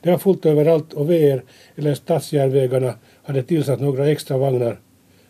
Det 0.03 0.11
var 0.11 0.19
fullt 0.19 0.47
överallt 0.47 0.93
och 0.93 1.11
VR, 1.11 1.43
eller 1.77 1.95
stadsjärnvägarna, 1.95 2.95
hade 3.23 3.43
tillsatt 3.43 3.81
några 3.81 4.09
extra 4.09 4.39
vagnar 4.39 4.79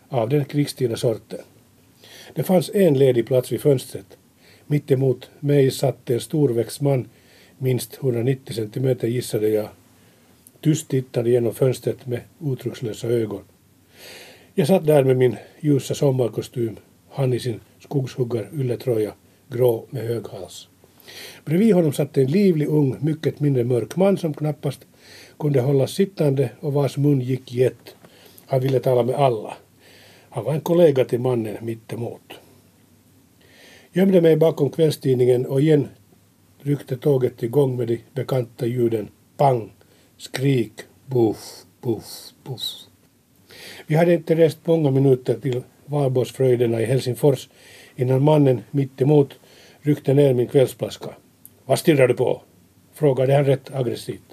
av 0.09 0.29
den 0.29 0.45
krigstida 0.45 0.95
sorten. 0.95 1.39
Det 2.35 2.43
fanns 2.43 2.69
en 2.73 2.93
ledig 2.93 3.27
plats 3.27 3.51
vid 3.51 3.61
fönstret. 3.61 4.17
Mitt 4.67 4.91
emot 4.91 5.29
mig 5.39 5.71
satt 5.71 6.09
en 6.09 6.19
storväxt 6.19 6.81
man, 6.81 7.09
minst 7.57 7.97
190 8.01 8.53
centimeter 8.53 9.07
gissade 9.07 9.49
jag. 9.49 9.69
Tyst 10.61 10.87
tittade 10.87 11.29
genom 11.29 11.53
fönstret 11.53 12.05
med 12.05 12.21
uttryckslösa 12.41 13.07
ögon. 13.07 13.43
Jag 14.53 14.67
satt 14.67 14.85
där 14.85 15.03
med 15.03 15.17
min 15.17 15.35
ljusa 15.59 15.95
sommarkostym, 15.95 16.77
han 17.09 17.33
i 17.33 17.39
sin 17.39 17.59
skogshuggar-ylletröja, 17.79 19.11
grå 19.49 19.85
med 19.89 20.03
hög 20.03 20.27
hals. 20.27 20.67
Bredvid 21.45 21.73
honom 21.75 21.93
satt 21.93 22.17
en 22.17 22.27
livlig 22.27 22.67
ung, 22.67 22.95
mycket 22.99 23.39
mindre 23.39 23.63
mörk 23.63 23.95
man 23.95 24.17
som 24.17 24.33
knappast 24.33 24.85
kunde 25.39 25.61
hållas 25.61 25.91
sittande 25.91 26.49
och 26.59 26.73
vars 26.73 26.97
mun 26.97 27.21
gick 27.21 27.53
gett. 27.53 27.95
Han 28.45 28.61
ville 28.61 28.79
tala 28.79 29.03
med 29.03 29.15
alla. 29.15 29.53
Han 30.29 30.43
var 30.43 30.53
en 30.53 30.61
kollega 30.61 31.05
till 31.05 31.19
mannen 31.19 31.57
mittemot. 31.61 32.33
Gömde 33.91 34.21
mig 34.21 34.37
bakom 34.37 34.69
kvällstidningen 34.69 35.45
och 35.45 35.61
igen 35.61 35.87
ryckte 36.61 36.97
tåget 36.97 37.43
igång 37.43 37.77
med 37.77 37.87
de 37.87 38.01
bekanta 38.13 38.65
ljuden 38.65 39.07
pang, 39.37 39.71
skrik, 40.17 40.73
buff, 41.05 41.63
buff, 41.81 42.33
buff. 42.43 42.61
Vi 43.87 43.95
hade 43.95 44.13
inte 44.13 44.35
rest 44.35 44.59
många 44.63 44.91
minuter 44.91 45.39
till 45.39 45.63
valborgsfröjderna 45.85 46.81
i 46.81 46.85
Helsingfors 46.85 47.49
innan 47.95 48.23
mannen 48.23 48.61
mittemot 48.71 49.39
ryckte 49.81 50.13
ner 50.13 50.33
min 50.33 50.47
kvällsflaska. 50.47 51.09
Vad 51.65 51.79
stirrar 51.79 52.07
du 52.07 52.13
på? 52.13 52.41
frågade 52.93 53.33
han 53.33 53.45
rätt 53.45 53.75
aggressivt. 53.75 54.28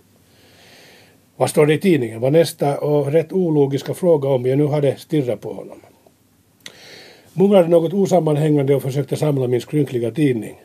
Vad 1.36 1.50
står 1.50 1.66
det 1.66 1.74
i 1.74 1.78
tidningen? 1.78 2.20
var 2.20 2.30
nästa 2.30 2.78
och 2.78 3.12
rätt 3.12 3.32
ologiska 3.32 3.94
fråga 3.94 4.28
om 4.28 4.46
jag 4.46 4.58
nu 4.58 4.66
hade 4.66 4.96
stirrat 4.96 5.40
på 5.40 5.52
honom. 5.52 5.80
Mumlade 7.32 7.68
något 7.68 7.92
osammanhängande 7.92 8.74
och 8.74 8.82
försökte 8.82 9.16
samla 9.16 9.46
min 9.46 9.60
skrynkliga 9.60 10.10
tidning. 10.10 10.62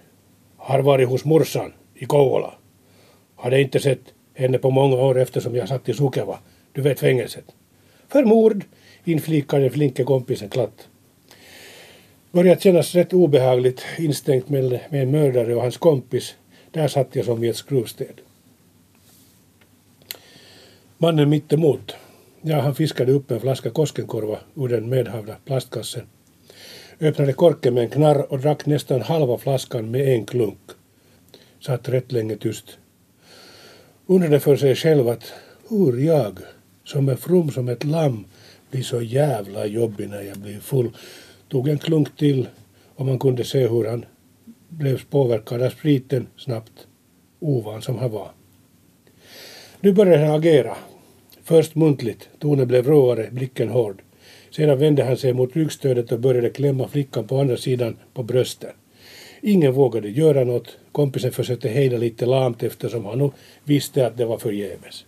Har 0.58 0.80
varit 0.80 1.10
hos 1.10 1.26
morsan 1.26 1.74
i 1.96 2.06
Kouvola. 2.06 2.54
Hade 3.36 3.62
inte 3.62 3.80
sett 3.80 4.02
henne 4.34 4.58
på 4.58 4.72
många 4.72 4.96
år 4.96 5.20
eftersom 5.20 5.56
jag 5.56 5.68
satt 5.68 5.90
i 5.90 5.94
Sukeva. 5.94 6.40
Du 6.72 6.82
vet 6.82 7.00
fängelset. 7.00 7.46
För 8.08 8.26
mord, 8.26 8.64
inflikade 9.04 9.64
den 9.64 9.72
flinke 9.72 10.04
kompisen 10.04 10.50
glatt. 10.50 10.88
Började 12.32 12.62
kännas 12.62 12.96
rätt 12.96 13.14
obehagligt 13.14 13.86
instängt 14.00 14.50
med, 14.50 14.80
med 14.90 15.04
en 15.04 15.12
mördare 15.12 15.56
och 15.56 15.62
hans 15.62 15.78
kompis. 15.78 16.36
Där 16.72 16.88
satt 16.88 17.16
jag 17.16 17.26
som 17.26 17.44
i 17.44 17.48
ett 17.48 17.56
skruvstäd. 17.56 18.22
Mannen 21.04 21.30
mittemot. 21.30 21.96
Ja, 22.42 22.60
han 22.60 22.76
fiskade 22.76 23.12
upp 23.12 23.32
en 23.32 23.40
flaska 23.40 23.70
Koskenkorva 23.70 24.40
ur 24.56 24.68
den 24.68 24.90
medhavda 24.90 25.36
plastkassen. 25.46 26.08
Öppnade 27.00 27.34
korken 27.34 27.74
med 27.74 27.84
en 27.84 27.90
knarr 27.90 28.32
och 28.32 28.40
drack 28.40 28.66
nästan 28.66 29.02
halva 29.02 29.38
flaskan 29.38 29.92
med 29.92 30.08
en 30.08 30.26
klunk. 30.26 30.60
Satt 31.60 31.90
rätt 31.90 32.12
länge 32.12 32.36
tyst. 32.36 32.78
Undrade 34.06 34.40
för 34.40 34.56
sig 34.56 34.76
själv 34.76 35.08
att 35.08 35.34
hur 35.70 35.98
jag, 35.98 36.40
som 36.84 37.10
är 37.10 37.16
from 37.16 37.52
som 37.52 37.70
ett 37.70 37.84
lamm, 37.84 38.26
blir 38.72 38.84
så 38.84 39.02
jävla 39.02 39.66
jobbig 39.66 40.10
när 40.10 40.22
jag 40.22 40.38
blir 40.38 40.60
full. 40.60 40.98
Tog 41.50 41.68
en 41.68 41.80
klunk 41.80 42.18
till 42.18 42.48
och 42.96 43.06
man 43.06 43.20
kunde 43.20 43.44
se 43.44 43.68
hur 43.68 43.90
han 43.90 44.06
blev 44.70 45.06
påverkad 45.10 45.62
av 45.62 45.70
spriten 45.70 46.28
snabbt, 46.38 46.88
ovan 47.40 47.82
som 47.82 47.98
han 47.98 48.12
var. 48.12 48.32
Nu 49.80 49.94
började 49.94 50.26
han 50.26 50.36
agera. 50.36 50.78
Först 51.52 51.76
muntligt, 51.76 52.30
tonen 52.40 52.68
blev 52.68 52.88
råare, 52.88 53.30
blicken 53.32 53.70
hård. 53.70 54.02
Sedan 54.50 54.80
vände 54.80 55.04
han 55.04 55.18
sig 55.18 55.34
mot 55.34 55.56
ryggstödet 55.56 56.12
och 56.12 56.20
började 56.20 56.50
klämma 56.50 56.88
flickan 56.88 57.28
på 57.28 57.40
andra 57.40 57.58
sidan 57.58 57.98
på 58.14 58.24
brösten. 58.24 58.70
Ingen 59.42 59.74
vågade 59.74 60.10
göra 60.10 60.44
något. 60.44 60.78
Kompisen 60.92 61.32
försökte 61.32 61.70
hejda 61.70 61.98
lite 61.98 62.26
lamt 62.26 62.64
eftersom 62.64 63.06
han 63.06 63.18
nog 63.18 63.32
visste 63.64 64.08
att 64.08 64.18
det 64.18 64.26
var 64.26 64.38
förgäves. 64.38 65.06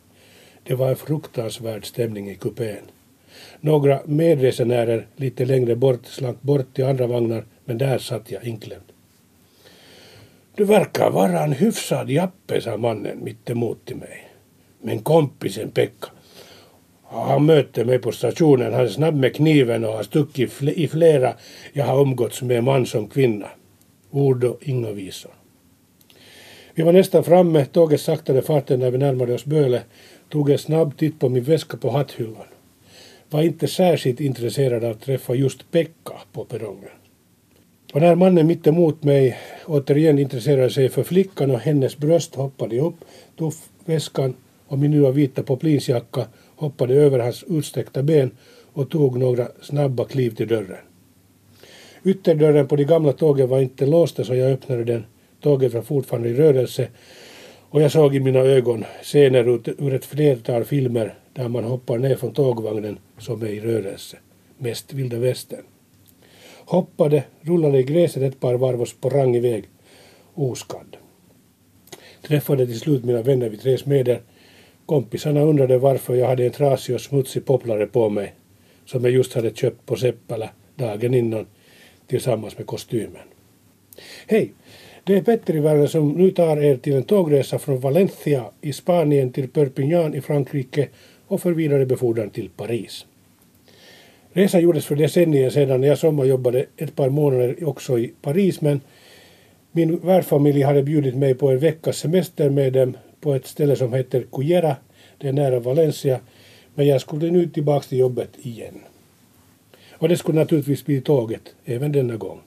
Det 0.63 0.75
var 0.75 0.89
en 0.89 0.95
fruktansvärd 0.95 1.85
stämning 1.85 2.29
i 2.29 2.35
kupén. 2.35 2.83
Några 3.59 4.01
medresenärer 4.05 5.07
lite 5.15 5.45
längre 5.45 5.75
bort 5.75 6.05
slank 6.05 6.41
bort 6.41 6.73
till 6.73 6.85
andra 6.85 7.07
vagnar 7.07 7.45
men 7.65 7.77
där 7.77 7.97
satt 7.97 8.31
jag 8.31 8.43
inklämd. 8.43 8.91
Du 10.55 10.63
verkar 10.63 11.09
vara 11.09 11.43
en 11.43 11.53
hyfsad 11.53 12.09
jappe, 12.09 12.61
sa 12.61 12.77
mannen 12.77 13.23
mittemot 13.23 13.85
till 13.85 13.95
mig. 13.97 14.29
Men 14.81 14.99
kompisen 14.99 15.71
Pekka, 15.71 16.07
han 17.19 17.45
mötte 17.45 17.85
mig 17.85 17.99
på 17.99 18.11
stationen. 18.11 18.73
Han 18.73 18.83
är 18.83 18.87
snabb 18.87 19.15
med 19.15 19.35
kniven 19.35 19.85
och 19.85 19.93
har 19.93 20.03
stuckit 20.03 20.61
i 20.61 20.87
flera 20.87 21.33
jag 21.73 21.85
har 21.85 22.01
umgåtts 22.01 22.41
med 22.41 22.63
man 22.63 22.85
som 22.85 23.07
kvinna. 23.07 23.47
Ord 24.11 24.43
och 24.43 24.59
inga 24.61 24.91
visor. 24.91 25.31
Vi 26.75 26.83
var 26.83 26.93
nästan 26.93 27.23
framme. 27.23 27.65
Tåget 27.65 28.01
saktade 28.01 28.41
farten 28.41 28.79
när 28.79 28.91
vi 28.91 28.97
närmade 28.97 29.33
oss 29.33 29.45
Böle. 29.45 29.81
Tog 30.29 30.49
en 30.49 30.57
snabb 30.57 30.97
titt 30.97 31.19
på 31.19 31.29
min 31.29 31.43
väska 31.43 31.77
på 31.77 31.89
hatthyllan. 31.89 32.47
Var 33.29 33.41
inte 33.41 33.67
särskilt 33.67 34.19
intresserad 34.19 34.83
av 34.83 34.91
att 34.91 35.01
träffa 35.01 35.35
just 35.35 35.71
Pekka 35.71 36.13
på 36.31 36.45
perrongen. 36.45 36.89
Och 37.93 38.01
när 38.01 38.15
mannen 38.15 38.47
mitt 38.47 38.67
emot 38.67 39.03
mig 39.03 39.37
återigen 39.65 40.19
intresserade 40.19 40.69
sig 40.69 40.89
för 40.89 41.03
flickan 41.03 41.51
och 41.51 41.59
hennes 41.59 41.97
bröst 41.97 42.35
hoppade 42.35 42.79
upp, 42.79 42.95
tog 43.37 43.53
väskan 43.85 44.35
och 44.67 44.79
min 44.79 44.91
nya 44.91 45.11
vita 45.11 45.43
poplinsjacka 45.43 46.27
hoppade 46.55 46.93
över 46.93 47.19
hans 47.19 47.43
utsträckta 47.43 48.03
ben 48.03 48.31
och 48.73 48.89
tog 48.89 49.17
några 49.19 49.47
snabba 49.61 50.05
kliv 50.05 50.35
till 50.35 50.47
dörren. 50.47 50.77
Ytterdörren 52.05 52.67
på 52.67 52.75
de 52.75 52.83
gamla 52.83 53.13
tågen 53.13 53.49
var 53.49 53.59
inte 53.59 53.85
låsta 53.85 54.23
så 54.23 54.35
jag 54.35 54.51
öppnade 54.51 54.83
den. 54.83 55.05
Tåget 55.41 55.73
var 55.73 55.81
fortfarande 55.81 56.29
i 56.29 56.33
rörelse 56.33 56.87
och 57.69 57.81
jag 57.81 57.91
såg 57.91 58.15
i 58.15 58.19
mina 58.19 58.39
ögon 58.39 58.85
scener 59.03 59.47
ur 59.77 59.93
ett 59.93 60.05
flertal 60.05 60.63
filmer 60.63 61.13
där 61.33 61.47
man 61.47 61.63
hoppar 61.63 61.97
ner 61.97 62.15
från 62.15 62.33
tågvagnen 62.33 62.97
som 63.17 63.41
är 63.41 63.47
i 63.47 63.59
rörelse. 63.59 64.17
Mest 64.57 64.93
vilda 64.93 65.17
västern. 65.17 65.63
Hoppade, 66.65 67.23
rullade 67.41 67.79
i 67.79 67.83
gräset 67.83 68.23
ett 68.23 68.39
par 68.39 68.55
varv 68.55 68.81
och 68.81 68.87
sprang 68.87 69.35
iväg 69.35 69.69
oskadd. 70.33 70.97
Träffade 72.21 72.65
till 72.65 72.79
slut 72.79 73.03
mina 73.05 73.21
vänner 73.21 73.49
vid 73.49 73.61
tre 73.61 73.77
Kompisarna 74.85 75.41
undrade 75.41 75.77
varför 75.77 76.15
jag 76.15 76.27
hade 76.27 76.45
en 76.45 76.51
trasig 76.51 76.95
och 76.95 77.01
smutsig 77.01 77.45
popplare 77.45 77.85
på 77.85 78.09
mig 78.09 78.33
som 78.85 79.03
jag 79.03 79.13
just 79.13 79.33
hade 79.33 79.49
köpt 79.49 79.85
på 79.85 79.95
Seppälä 79.95 80.49
dagen 80.75 81.13
innan 81.13 81.45
tillsammans 82.07 82.57
med 82.57 82.67
kostymen. 82.67 83.21
Hej! 84.27 84.51
Det 85.05 85.15
är 85.15 85.21
Petter 85.21 85.83
i 85.83 85.87
som 85.87 86.11
nu 86.11 86.31
tar 86.31 86.57
er 86.57 86.77
till 86.77 86.93
en 86.93 87.03
tågresa 87.03 87.59
från 87.59 87.79
Valencia 87.79 88.43
i 88.61 88.73
Spanien 88.73 89.31
till 89.31 89.49
Perpignan 89.49 90.15
i 90.15 90.21
Frankrike 90.21 90.87
och 91.27 91.41
för 91.41 91.51
vidare 91.51 91.85
befordran 91.85 92.29
till 92.29 92.49
Paris. 92.49 93.05
Resan 94.33 94.61
gjordes 94.61 94.85
för 94.85 94.95
decennier 94.95 95.49
sedan 95.49 95.81
när 95.81 95.87
jag 95.87 95.97
sommarjobbade 95.97 96.65
ett 96.77 96.95
par 96.95 97.09
månader 97.09 97.67
också 97.67 97.99
i 97.99 98.13
Paris 98.21 98.61
men 98.61 98.81
min 99.71 99.99
värdfamilj 99.99 100.61
hade 100.61 100.83
bjudit 100.83 101.15
mig 101.15 101.35
på 101.35 101.49
en 101.49 101.59
veckas 101.59 101.97
semester 101.97 102.49
med 102.49 102.73
dem 102.73 102.97
på 103.23 103.33
ett 103.33 103.47
ställe 103.47 103.75
som 103.75 103.93
heter 103.93 104.25
Cuyera, 104.31 104.75
det 105.17 105.27
är 105.27 105.33
nära 105.33 105.59
Valencia, 105.59 106.19
men 106.75 106.87
jag 106.87 107.01
skulle 107.01 107.31
nu 107.31 107.47
tillbaka 107.47 107.87
till 107.87 107.97
jobbet 107.97 108.29
igen. 108.41 108.79
Och 109.91 110.09
det 110.09 110.17
skulle 110.17 110.39
naturligtvis 110.39 110.85
bli 110.85 111.01
tåget 111.01 111.55
även 111.65 111.91
denna 111.91 112.15
gång. 112.15 112.41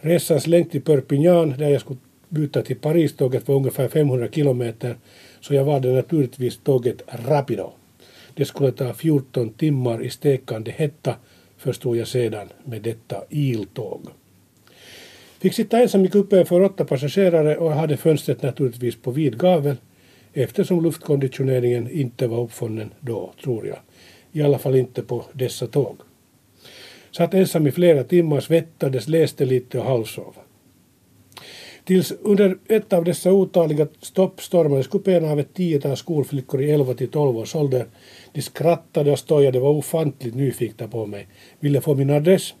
Resans 0.00 0.46
längd 0.46 0.70
till 0.70 0.82
Perpignan, 0.82 1.54
där 1.58 1.68
jag 1.68 1.80
skulle 1.80 1.98
byta 2.28 2.62
till 2.62 2.76
Paris-tåget 2.76 3.48
var 3.48 3.54
ungefär 3.54 3.88
500 3.88 4.28
kilometer, 4.32 4.96
så 5.40 5.54
jag 5.54 5.64
valde 5.64 5.92
naturligtvis 5.92 6.58
tåget 6.58 7.02
Rapido. 7.06 7.72
Det 8.34 8.44
skulle 8.44 8.72
ta 8.72 8.94
14 8.94 9.50
timmar 9.50 10.02
i 10.02 10.10
stekande 10.10 10.70
hetta, 10.70 11.14
förstod 11.56 11.96
jag 11.96 12.08
sedan 12.08 12.48
med 12.64 12.82
detta 12.82 13.24
iltåg. 13.30 14.00
Fick 15.44 15.54
sitta 15.54 15.80
ensam 15.80 16.04
i 16.04 16.08
kuppen 16.08 16.46
för 16.46 16.60
åtta 16.60 16.84
passagerare 16.84 17.56
och 17.56 17.72
hade 17.72 17.96
fönstret 17.96 18.42
naturligtvis 18.42 18.96
på 18.96 19.10
vid 19.10 19.38
gavel 19.38 19.76
eftersom 20.32 20.82
luftkonditioneringen 20.82 21.90
inte 21.90 22.26
var 22.26 22.40
uppfunnen 22.40 22.90
då, 23.00 23.32
tror 23.42 23.66
jag. 23.66 23.78
I 24.32 24.42
alla 24.42 24.58
fall 24.58 24.76
inte 24.76 25.02
på 25.02 25.24
dessa 25.32 25.66
tåg. 25.66 25.96
Satt 27.10 27.34
ensam 27.34 27.66
i 27.66 27.72
flera 27.72 28.04
timmar, 28.04 28.40
svettades, 28.40 29.08
läste 29.08 29.44
lite 29.44 29.78
och 29.78 29.84
halvsov. 29.84 30.36
Tills 31.84 32.12
under 32.22 32.58
ett 32.68 32.92
av 32.92 33.04
dessa 33.04 33.32
otaliga 33.32 33.86
stopp 34.00 34.42
stormades 34.42 34.86
kupén 34.86 35.24
av 35.24 35.40
ett 35.40 35.54
tiotal 35.54 35.96
skolflickor 35.96 36.62
i 36.62 36.70
11 36.70 36.94
till 36.94 37.08
12 37.08 37.36
års 37.36 37.54
ålder. 37.54 37.86
De 38.32 38.42
skrattade 38.42 39.12
och 39.12 39.18
stojade, 39.18 39.60
var 39.60 39.70
ofantligt 39.70 40.34
nyfikna 40.34 40.88
på 40.88 41.06
mig, 41.06 41.28
ville 41.60 41.80
få 41.80 41.94
min 41.94 42.10
adress 42.10 42.54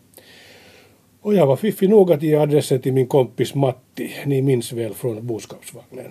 och 1.24 1.34
jag 1.34 1.46
var 1.46 1.56
fiffig 1.56 1.90
nog 1.90 2.12
att 2.12 2.22
ge 2.22 2.34
adressen 2.34 2.80
till 2.80 2.92
min 2.92 3.06
kompis 3.06 3.54
Matti, 3.54 4.10
ni 4.26 4.42
minns 4.42 4.72
väl 4.72 4.94
från 4.94 5.26
boskapsvagnen. 5.26 6.10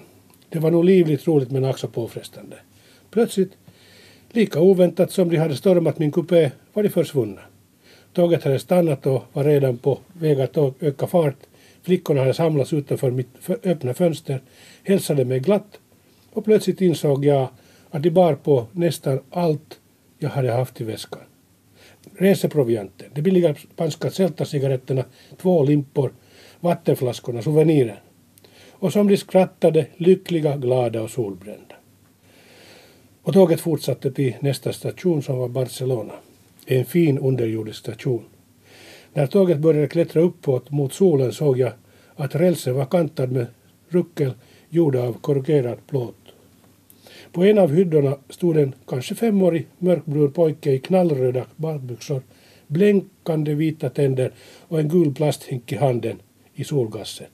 Det 0.49 0.59
var 0.59 0.71
nog 0.71 0.85
livligt 0.85 1.27
roligt 1.27 1.51
men 1.51 1.65
också 1.65 1.87
påfrestande. 1.87 2.55
Plötsligt, 3.09 3.51
lika 4.31 4.59
oväntat 4.59 5.11
som 5.11 5.29
de 5.29 5.37
hade 5.37 5.55
stormat 5.55 5.99
min 5.99 6.11
kupé, 6.11 6.51
var 6.73 6.83
de 6.83 6.89
försvunna. 6.89 7.41
Tåget 8.13 8.43
hade 8.43 8.59
stannat 8.59 9.05
och 9.05 9.23
var 9.33 9.43
redan 9.43 9.77
på 9.77 9.99
väg 10.13 10.41
att 10.41 10.57
öka 10.79 11.07
fart. 11.07 11.37
Flickorna 11.81 12.19
hade 12.21 12.33
samlats 12.33 12.73
utanför 12.73 13.11
mitt 13.11 13.49
öppna 13.63 13.93
fönster, 13.93 14.41
hälsade 14.83 15.25
mig 15.25 15.39
glatt 15.39 15.79
och 16.31 16.45
plötsligt 16.45 16.81
insåg 16.81 17.25
jag 17.25 17.47
att 17.89 18.03
de 18.03 18.09
bar 18.09 18.35
på 18.35 18.65
nästan 18.71 19.19
allt 19.29 19.79
jag 20.19 20.29
hade 20.29 20.51
haft 20.51 20.81
i 20.81 20.83
väskan 20.83 21.21
reseprovianten, 22.15 23.07
de 23.13 23.21
billiga 23.21 23.55
spanska 23.55 24.09
Celta-cigaretterna, 24.09 25.03
två 25.37 25.63
limpor, 25.63 26.13
vattenflaskorna, 26.59 27.41
souvenirer. 27.41 28.01
Och 28.71 28.93
som 28.93 29.07
de 29.07 29.17
skrattade, 29.17 29.85
lyckliga, 29.97 30.57
glada 30.57 31.01
och 31.01 31.09
solbrända. 31.09 31.75
Och 33.21 33.33
tåget 33.33 33.61
fortsatte 33.61 34.11
till 34.11 34.35
nästa 34.39 34.73
station 34.73 35.23
som 35.23 35.37
var 35.37 35.49
Barcelona. 35.49 36.13
En 36.65 36.85
fin 36.85 37.19
underjordisk 37.19 37.79
station. 37.79 38.25
När 39.13 39.27
tåget 39.27 39.59
började 39.59 39.87
klättra 39.87 40.21
uppåt 40.21 40.71
mot 40.71 40.93
solen 40.93 41.33
såg 41.33 41.59
jag 41.59 41.71
att 42.15 42.35
rälsen 42.35 42.75
var 42.75 42.85
kantad 42.85 43.31
med 43.31 43.47
ruckel 43.89 44.33
gjorda 44.69 45.01
av 45.01 45.13
korrugerad 45.13 45.77
plåt. 45.87 46.22
På 47.33 47.43
en 47.43 47.57
av 47.57 47.73
hyddorna 47.75 48.17
stod 48.29 48.57
en 48.57 48.75
kanske 48.87 49.15
femårig 49.15 49.67
mörkbrun 49.77 50.31
pojke 50.31 50.71
i 50.71 50.79
knallröda 50.79 51.45
badbyxor, 51.55 52.21
blänkande 52.67 53.53
vita 53.53 53.89
tänder 53.89 54.31
och 54.67 54.79
en 54.79 54.89
gul 54.89 55.13
plasthink 55.13 55.71
i 55.71 55.75
handen 55.75 56.19
i 56.53 56.63
solgasset. 56.63 57.31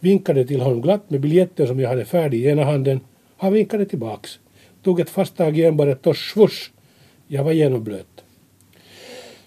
Vinkade 0.00 0.46
till 0.46 0.60
honom 0.60 0.82
glatt 0.82 1.10
med 1.10 1.20
biljetten 1.20 1.66
som 1.66 1.80
jag 1.80 1.88
hade 1.88 2.04
färdig 2.04 2.40
i 2.40 2.46
ena 2.46 2.64
handen. 2.64 3.00
Han 3.36 3.52
vinkade 3.52 3.86
tillbaks, 3.86 4.38
tog 4.82 5.00
ett 5.00 5.10
fast 5.10 5.36
tag 5.36 5.58
i 5.58 5.64
enbaret 5.64 6.06
och 6.06 6.16
svusch! 6.16 6.72
Jag 7.26 7.44
var 7.44 7.52
genomblöt. 7.52 8.24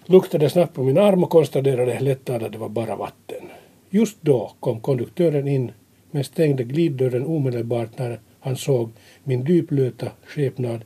Luktade 0.05 0.49
snabbt 0.49 0.73
på 0.73 0.83
min 0.83 0.97
arm 0.97 1.23
och 1.23 1.29
konstaterade 1.29 1.99
lättad 1.99 2.43
att 2.43 2.51
det 2.51 2.57
var 2.57 2.69
bara 2.69 2.95
vatten. 2.95 3.49
Just 3.89 4.17
då 4.21 4.51
kom 4.59 4.79
konduktören 4.79 5.47
in 5.47 5.71
men 6.11 6.23
stängde 6.23 6.63
gliddörren 6.63 7.25
omedelbart 7.25 7.97
när 7.97 8.19
han 8.43 8.55
såg 8.55 8.91
min 9.23 9.43
dyplöta 9.43 10.11
skepnad 10.25 10.85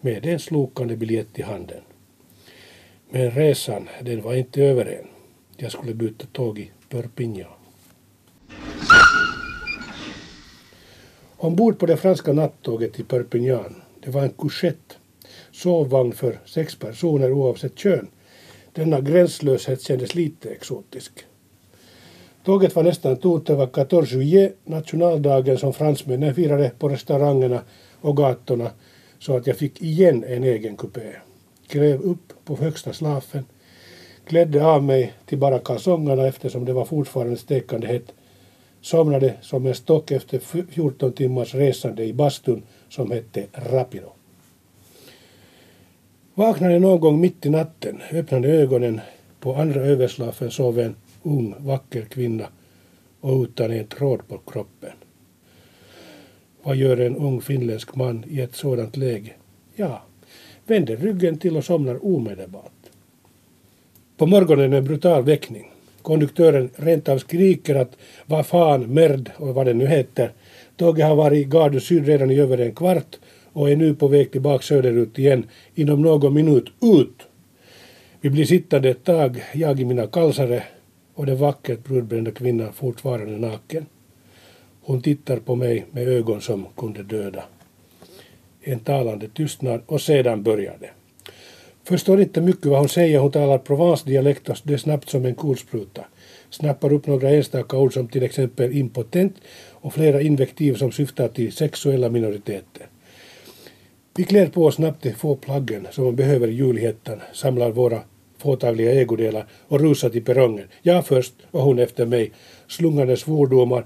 med 0.00 0.26
en 0.26 0.38
slokande 0.38 0.96
biljett 0.96 1.38
i 1.38 1.42
handen. 1.42 1.80
Men 3.10 3.30
resan, 3.30 3.88
den 4.02 4.22
var 4.22 4.34
inte 4.34 4.62
över 4.62 4.86
än. 4.86 5.06
Jag 5.56 5.72
skulle 5.72 5.94
byta 5.94 6.26
tåg 6.32 6.58
i 6.58 6.70
Perpignan. 6.88 7.50
Ombord 11.36 11.78
på 11.78 11.86
det 11.86 11.96
franska 11.96 12.32
nattåget 12.32 12.92
till 12.92 13.04
Perpignan, 13.04 13.82
det 14.00 14.10
var 14.10 14.22
en 14.22 14.30
couchette, 14.38 14.94
sovvagn 15.52 16.12
för 16.12 16.40
sex 16.44 16.76
personer 16.76 17.32
oavsett 17.32 17.78
kön. 17.78 18.08
Denna 18.72 19.00
gränslöshet 19.00 19.82
kändes 19.82 20.14
lite 20.14 20.50
exotisk. 20.50 21.24
Tåget 22.48 22.76
var 22.76 22.82
nästan 22.82 23.16
tomt. 23.16 23.46
Det 23.46 23.54
var 23.54 23.66
14 23.66 24.04
juillet, 24.04 24.56
nationaldagen 24.64 25.58
som 25.58 25.72
fransmännen 25.72 26.34
firade 26.34 26.70
på 26.78 26.88
restaurangerna 26.88 27.60
och 28.00 28.16
gatorna 28.16 28.70
så 29.18 29.36
att 29.36 29.46
jag 29.46 29.56
fick 29.56 29.82
igen 29.82 30.24
en 30.28 30.44
egen 30.44 30.76
kupé. 30.76 31.12
Klev 31.66 32.00
upp 32.00 32.32
på 32.44 32.56
högsta 32.56 32.92
slafen, 32.92 33.44
klädde 34.24 34.66
av 34.66 34.82
mig 34.82 35.12
till 35.26 35.38
bara 35.38 35.58
kalsongerna 35.58 36.26
eftersom 36.26 36.64
det 36.64 36.72
var 36.72 36.84
fortfarande 36.84 37.36
stekande 37.36 37.86
hett, 37.86 38.12
somnade 38.80 39.34
som 39.40 39.66
en 39.66 39.74
stock 39.74 40.10
efter 40.10 40.38
14 40.70 41.12
timmars 41.12 41.54
resande 41.54 42.04
i 42.04 42.12
bastun 42.12 42.62
som 42.88 43.10
hette 43.10 43.46
Rapido. 43.52 44.12
Vaknade 46.34 46.78
någon 46.78 47.00
gång 47.00 47.20
mitt 47.20 47.46
i 47.46 47.50
natten, 47.50 48.02
öppnade 48.12 48.48
ögonen. 48.48 49.00
På 49.40 49.54
andra 49.54 49.80
överslafen 49.80 50.50
sov 50.50 50.78
en 50.78 50.94
ung, 51.22 51.54
vacker 51.58 52.02
kvinna 52.02 52.46
och 53.20 53.42
utan 53.42 53.70
en 53.70 53.86
tråd 53.86 54.28
på 54.28 54.38
kroppen. 54.38 54.92
Vad 56.62 56.76
gör 56.76 57.00
en 57.00 57.16
ung 57.16 57.40
finländsk 57.40 57.94
man 57.94 58.24
i 58.28 58.40
ett 58.40 58.56
sådant 58.56 58.96
läge? 58.96 59.32
Ja, 59.74 60.02
vänder 60.66 60.96
ryggen 60.96 61.38
till 61.38 61.56
och 61.56 61.64
somnar 61.64 62.06
omedelbart. 62.06 62.72
På 64.16 64.26
morgonen 64.26 64.72
en 64.72 64.84
brutal 64.84 65.22
väckning. 65.22 65.70
Konduktören 66.02 66.70
rent 66.76 67.08
av 67.08 67.18
skriker 67.18 67.74
att 67.74 67.96
vad 68.26 68.46
fan, 68.46 68.94
merd 68.94 69.30
och 69.36 69.54
vad 69.54 69.66
det 69.66 69.74
nu 69.74 69.86
heter. 69.86 70.32
Tåget 70.76 71.06
har 71.06 71.16
varit 71.16 71.46
i 71.46 71.50
Gardö 71.50 71.80
syd 71.80 72.06
redan 72.06 72.30
i 72.30 72.40
över 72.40 72.58
en 72.58 72.74
kvart 72.74 73.16
och 73.52 73.70
är 73.70 73.76
nu 73.76 73.94
på 73.94 74.08
väg 74.08 74.32
tillbaka 74.32 74.62
söderut 74.62 75.18
igen 75.18 75.46
inom 75.74 76.02
någon 76.02 76.34
minut 76.34 76.66
ut. 76.80 77.22
Vi 78.20 78.30
blir 78.30 78.44
sittande 78.44 78.88
ett 78.88 79.04
tag, 79.04 79.42
jag 79.54 79.80
i 79.80 79.84
mina 79.84 80.06
kalsare 80.06 80.62
och 81.18 81.26
den 81.26 81.36
vackert 81.36 81.84
brudbrända 81.84 82.30
kvinnan 82.30 82.72
fortfarande 82.72 83.38
naken. 83.38 83.86
Hon 84.82 85.02
tittar 85.02 85.36
på 85.36 85.54
mig 85.54 85.84
med 85.90 86.08
ögon 86.08 86.40
som 86.40 86.66
kunde 86.76 87.02
döda. 87.02 87.44
En 88.60 88.78
talande 88.78 89.28
tystnad 89.28 89.80
och 89.86 90.00
sedan 90.00 90.42
börjar 90.42 90.76
det. 90.80 90.90
Förstår 91.84 92.20
inte 92.20 92.40
mycket 92.40 92.66
vad 92.66 92.78
hon 92.78 92.88
säger, 92.88 93.18
hon 93.18 93.32
talar 93.32 93.58
Provence-dialekt 93.58 94.48
och 94.48 94.56
det 94.62 94.74
är 94.74 94.78
snabbt 94.78 95.08
som 95.08 95.24
en 95.24 95.34
kulspruta. 95.34 96.04
Snappar 96.50 96.92
upp 96.92 97.06
några 97.06 97.30
enstaka 97.30 97.78
ord 97.78 97.94
som 97.94 98.08
till 98.08 98.22
exempel 98.22 98.76
impotent 98.76 99.36
och 99.70 99.94
flera 99.94 100.20
invektiv 100.20 100.74
som 100.74 100.92
syftar 100.92 101.28
till 101.28 101.52
sexuella 101.52 102.08
minoriteter. 102.08 102.86
Vi 104.16 104.24
klär 104.24 104.46
på 104.46 104.64
oss 104.64 104.74
snabbt 104.74 105.02
de 105.02 105.12
få 105.12 105.36
plaggen 105.36 105.86
som 105.90 106.04
man 106.04 106.16
behöver 106.16 106.48
i 106.48 106.54
julhettan, 106.54 107.20
samlar 107.32 107.70
våra 107.70 108.00
fåtaliga 108.38 108.92
ägodelar 108.92 109.46
och 109.68 109.80
rusat 109.80 110.12
till 110.12 110.24
perrongen. 110.24 110.66
Jag 110.82 111.06
först 111.06 111.34
och 111.50 111.62
hon 111.62 111.78
efter 111.78 112.06
mig, 112.06 112.32
slungande 112.68 113.16
svordomar 113.16 113.84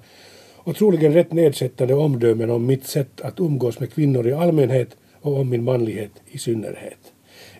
och 0.56 0.76
troligen 0.76 1.14
rätt 1.14 1.32
nedsättande 1.32 1.94
omdömen 1.94 2.50
om 2.50 2.66
mitt 2.66 2.86
sätt 2.86 3.20
att 3.20 3.40
umgås 3.40 3.80
med 3.80 3.92
kvinnor 3.92 4.26
i 4.26 4.32
allmänhet 4.32 4.96
och 5.20 5.40
om 5.40 5.48
min 5.48 5.64
manlighet 5.64 6.10
i 6.30 6.38
synnerhet. 6.38 6.98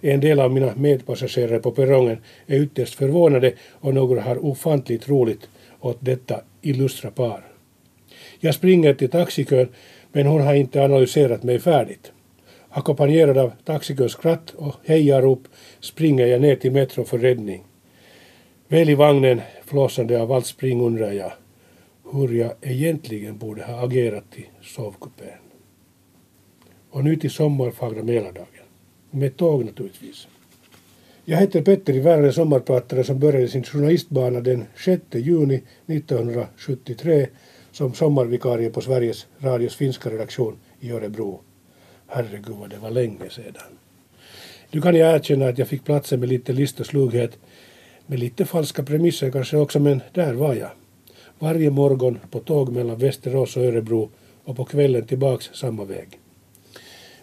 En 0.01 0.21
del 0.21 0.41
av 0.41 0.53
mina 0.53 0.75
medpassagerare 0.77 1.59
på 1.59 1.71
perrongen 1.71 2.19
är 2.47 2.63
ytterst 2.63 2.95
förvånade 2.95 3.53
och 3.71 3.95
några 3.95 4.21
har 4.21 4.45
ofantligt 4.45 5.09
roligt 5.09 5.49
åt 5.81 5.99
detta 6.01 6.41
illustra 6.63 7.11
par. 7.11 7.45
Jag 8.41 8.55
springer 8.55 8.95
till 8.95 9.11
taxikön 9.11 9.69
men 10.13 10.27
hon 10.27 10.41
har 10.41 10.55
inte 10.55 10.85
analyserat 10.85 11.43
mig 11.43 11.59
färdigt. 11.59 12.13
Ackompanjerad 12.75 13.39
av 13.39 13.53
taxikörs 13.65 14.13
skratt 14.13 14.51
och 14.51 14.75
hejarop 14.85 15.49
springer 15.81 16.27
jag 16.27 16.41
ner 16.41 16.57
till 16.57 16.73
Metro 16.73 17.05
för 17.05 17.19
räddning. 17.19 17.65
Väl 18.69 18.91
i 18.91 18.95
vagnen, 18.95 19.41
flåsande 19.65 20.23
av 20.23 20.33
allt 20.33 20.47
spring, 20.47 20.81
undrar 20.81 21.13
jag 21.13 21.33
hur 22.13 22.29
jag 22.29 22.53
egentligen 22.61 23.39
borde 23.39 23.65
ha 23.65 23.85
agerat 23.85 24.25
i 24.37 24.47
sovkupén. 24.63 25.39
Och 26.91 27.05
nu 27.05 27.17
till 27.17 27.31
sommarfagra 27.31 28.03
Mälardagen. 28.03 28.67
Med 29.11 29.37
tåg 29.37 29.65
naturligtvis. 29.65 30.29
Jag 31.25 31.39
heter 31.39 31.63
Petter 31.63 32.27
i 32.27 32.33
sommarpratare 32.33 33.05
som 33.05 33.19
började 33.19 33.49
sin 33.49 33.65
journalistbana 33.65 34.41
den 34.41 34.65
6 34.77 35.03
juni 35.13 35.63
1973 35.87 37.27
som 37.73 37.95
sommarvikarie 37.95 38.71
på 38.71 38.81
Sveriges 38.81 39.27
Radios 39.39 39.77
finska 39.77 40.11
redaktion 40.11 40.57
i 40.81 40.91
Örebro. 40.91 41.41
Herregud 42.15 42.57
vad 42.57 42.71
det 42.71 42.79
var 42.79 42.91
länge 42.91 43.31
sedan. 43.31 43.73
Nu 44.71 44.81
kan 44.81 44.95
jag 44.95 45.15
erkänna 45.15 45.49
att 45.49 45.59
jag 45.59 45.69
fick 45.69 45.85
platsen 45.85 46.21
med 46.21 46.29
lite 46.29 46.53
list 46.53 46.81
och 46.81 46.87
slughet, 46.87 47.39
med 48.07 48.19
lite 48.19 48.45
falska 48.45 48.83
premisser 48.83 49.31
kanske 49.31 49.57
också, 49.57 49.81
men 49.81 50.03
där 50.13 50.33
var 50.33 50.55
jag. 50.55 50.71
Varje 51.39 51.71
morgon 51.71 52.19
på 52.31 52.41
tåg 52.41 52.73
mellan 52.73 52.99
Västerås 52.99 53.57
och 53.57 53.65
Örebro 53.65 54.11
och 54.45 54.57
på 54.57 54.65
kvällen 54.65 55.07
tillbaks 55.07 55.51
samma 55.53 55.85
väg. 55.85 56.19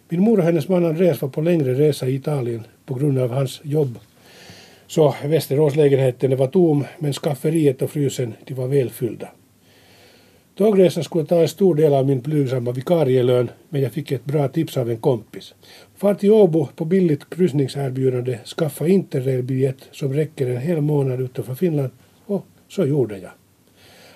Min 0.09 0.21
mor 0.21 0.37
och 0.37 0.43
hennes 0.43 0.67
man 0.67 0.85
Andreas 0.85 1.21
var 1.21 1.29
på 1.29 1.41
längre 1.41 1.73
resa 1.73 2.07
i 2.07 2.15
Italien 2.15 2.63
på 2.85 2.93
grund 2.93 3.19
av 3.19 3.31
hans 3.31 3.61
jobb. 3.63 3.99
Så 4.87 5.15
Västeråslägenheten 5.23 6.37
var 6.37 6.47
tom 6.47 6.85
men 6.99 7.13
skafferiet 7.13 7.81
och 7.81 7.91
frysen 7.91 8.33
de 8.45 8.53
var 8.53 8.67
välfyllda. 8.67 9.29
Tågresan 10.59 11.03
skulle 11.03 11.25
ta 11.25 11.41
en 11.41 11.47
stor 11.47 11.75
del 11.75 11.93
av 11.93 12.05
min 12.07 12.21
blygsamma 12.21 12.71
vikarielön 12.71 13.49
men 13.69 13.81
jag 13.81 13.91
fick 13.91 14.11
ett 14.11 14.25
bra 14.25 14.47
tips 14.47 14.77
av 14.77 14.89
en 14.89 14.97
kompis. 14.97 15.53
Far 15.95 16.13
till 16.13 16.31
Åbo 16.31 16.67
på 16.75 16.85
billigt 16.85 17.29
kryssningserbjudande, 17.29 18.39
skaffa 18.57 18.87
interrailbiljett 18.87 19.77
som 19.91 20.13
räcker 20.13 20.49
en 20.49 20.57
hel 20.57 20.81
månad 20.81 21.21
utanför 21.21 21.55
Finland 21.55 21.89
och 22.25 22.45
så 22.67 22.85
gjorde 22.85 23.17
jag. 23.17 23.31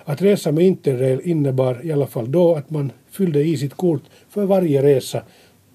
Att 0.04 0.22
resa 0.22 0.52
med 0.52 0.64
interrail 0.64 1.20
innebar 1.24 1.86
i 1.86 1.92
alla 1.92 2.06
fall 2.06 2.32
då 2.32 2.54
att 2.54 2.70
man 2.70 2.92
fyllde 3.10 3.44
i 3.44 3.56
sitt 3.56 3.74
kort 3.74 4.02
för 4.28 4.44
varje 4.44 4.82
resa 4.82 5.22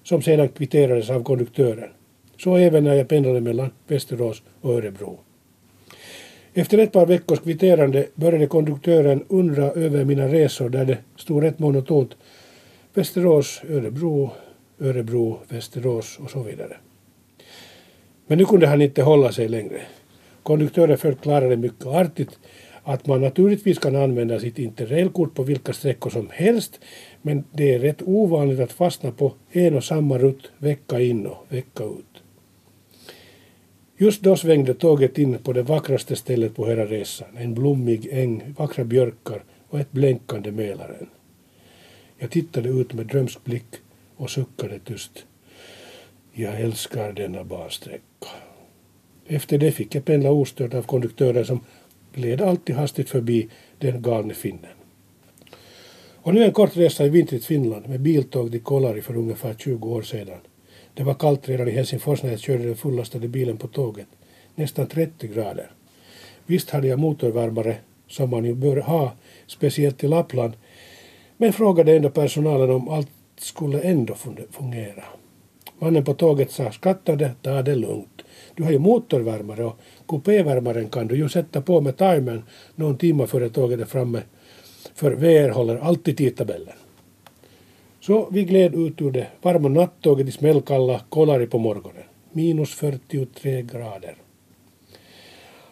som 0.04 0.22
sedan 0.22 0.48
kvitterades 0.48 1.10
av 1.10 1.22
konduktören. 1.22 1.90
Så 2.38 2.56
även 2.56 2.84
när 2.84 2.94
jag 2.94 3.08
pendlade 3.08 3.40
mellan 3.40 3.70
Västerås 3.88 4.42
och 4.60 4.74
Örebro. 4.74 5.18
Efter 6.54 6.78
ett 6.78 6.92
par 6.92 7.06
veckors 7.06 7.40
kvitterande 7.40 8.06
började 8.14 8.46
konduktören 8.46 9.24
undra 9.28 9.70
över 9.70 10.04
mina 10.04 10.28
resor 10.28 10.68
där 10.68 10.84
det 10.84 10.98
stod 11.16 11.42
rätt 11.42 11.58
monotont 11.58 12.16
Västerås, 12.94 13.62
Örebro, 13.68 14.30
Örebro, 14.80 15.38
Västerås 15.48 16.18
och 16.22 16.30
så 16.30 16.42
vidare. 16.42 16.76
Men 18.26 18.38
nu 18.38 18.44
kunde 18.44 18.66
han 18.66 18.82
inte 18.82 19.02
hålla 19.02 19.32
sig 19.32 19.48
längre. 19.48 19.80
Konduktören 20.42 20.98
förklarade 20.98 21.56
mycket 21.56 21.86
artigt 21.86 22.38
att 22.82 23.06
man 23.06 23.20
naturligtvis 23.20 23.78
kan 23.78 23.96
använda 23.96 24.40
sitt 24.40 24.58
interrailkort 24.58 25.34
på 25.34 25.42
vilka 25.42 25.72
sträckor 25.72 26.10
som 26.10 26.28
helst 26.32 26.80
men 27.22 27.44
det 27.52 27.74
är 27.74 27.78
rätt 27.78 28.02
ovanligt 28.02 28.60
att 28.60 28.72
fastna 28.72 29.10
på 29.10 29.32
en 29.50 29.76
och 29.76 29.84
samma 29.84 30.18
rutt 30.18 30.50
vecka 30.58 31.00
in 31.00 31.26
och 31.26 31.46
vecka 31.48 31.84
ut. 31.84 32.22
Just 34.02 34.22
då 34.22 34.36
svängde 34.36 34.74
tåget 34.74 35.18
in 35.18 35.38
på 35.38 35.52
det 35.52 35.62
vackraste 35.62 36.16
stället 36.16 36.56
på 36.56 36.66
hela 36.66 36.86
resan, 36.86 37.36
en 37.36 37.54
blommig 37.54 38.08
äng, 38.12 38.54
vackra 38.58 38.84
björkar 38.84 39.44
och 39.68 39.80
ett 39.80 39.92
blänkande 39.92 40.50
Mälaren. 40.50 41.08
Jag 42.18 42.30
tittade 42.30 42.68
ut 42.68 42.92
med 42.92 43.06
drömsk 43.06 43.44
blick 43.44 43.66
och 44.16 44.30
suckade 44.30 44.78
tyst. 44.78 45.26
Jag 46.32 46.60
älskar 46.60 47.12
denna 47.12 47.44
bansträcka. 47.44 48.28
Efter 49.26 49.58
det 49.58 49.72
fick 49.72 49.94
jag 49.94 50.04
pendla 50.04 50.30
ostört 50.30 50.74
av 50.74 50.82
konduktören 50.82 51.44
som 51.44 51.60
gled 52.14 52.40
alltid 52.40 52.76
hastigt 52.76 53.10
förbi 53.10 53.48
den 53.78 54.02
galne 54.02 54.34
finnen. 54.34 54.76
Och 56.14 56.34
nu 56.34 56.44
en 56.44 56.52
kort 56.52 56.76
resa 56.76 57.06
i 57.06 57.08
vintrigt 57.08 57.44
Finland 57.44 57.88
med 57.88 58.00
biltåg 58.00 58.50
till 58.50 58.62
Kolari 58.62 59.02
för 59.02 59.16
ungefär 59.16 59.54
20 59.54 59.88
år 59.88 60.02
sedan. 60.02 60.38
Det 60.94 61.02
var 61.02 61.14
kallt 61.14 61.48
redan 61.48 61.68
i 61.68 61.70
Helsingfors 61.70 62.22
när 62.22 62.30
jag 62.30 62.40
körde 62.40 62.64
den 62.64 62.76
fullastade 62.76 63.28
bilen 63.28 63.56
på 63.56 63.66
tåget. 63.66 64.06
Nästan 64.54 64.86
30 64.86 65.26
grader. 65.26 65.70
Visst 66.46 66.70
hade 66.70 66.88
jag 66.88 66.98
motorvärmare, 66.98 67.76
som 68.08 68.30
man 68.30 68.44
ju 68.44 68.54
bör 68.54 68.76
ha, 68.76 69.12
speciellt 69.46 70.04
i 70.04 70.08
Lappland, 70.08 70.52
men 71.36 71.52
frågade 71.52 71.96
ändå 71.96 72.10
personalen 72.10 72.70
om 72.70 72.88
allt 72.88 73.10
skulle 73.38 73.80
ändå 73.80 74.14
fungera. 74.50 75.04
Mannen 75.78 76.04
på 76.04 76.14
tåget 76.14 76.50
sa 76.50 76.72
skattade, 76.72 77.30
ta 77.42 77.62
det 77.62 77.74
lugnt. 77.74 78.22
Du 78.54 78.62
har 78.62 78.70
ju 78.70 78.78
motorvärmare 78.78 79.64
och 79.64 79.78
kupévärmaren 80.08 80.88
kan 80.88 81.06
du 81.06 81.16
ju 81.16 81.28
sätta 81.28 81.60
på 81.60 81.80
med 81.80 81.96
timern 81.96 82.42
någon 82.74 82.98
timme 82.98 83.26
före 83.26 83.48
tåget 83.48 83.80
är 83.80 83.84
framme. 83.84 84.22
För 84.94 85.10
VR 85.12 85.48
håller 85.48 85.76
alltid 85.76 86.16
tidtabellen. 86.16 86.74
Så 88.00 88.28
vi 88.30 88.44
gled 88.44 88.74
ut 88.74 89.00
ur 89.00 89.10
det 89.10 89.26
varma 89.42 89.68
nattåget 89.68 90.28
i 90.28 90.32
smällkalla 90.32 91.00
Kolari 91.08 91.46
på 91.46 91.58
morgonen. 91.58 92.02
Minus 92.32 92.74
43 92.74 93.62
grader. 93.62 94.14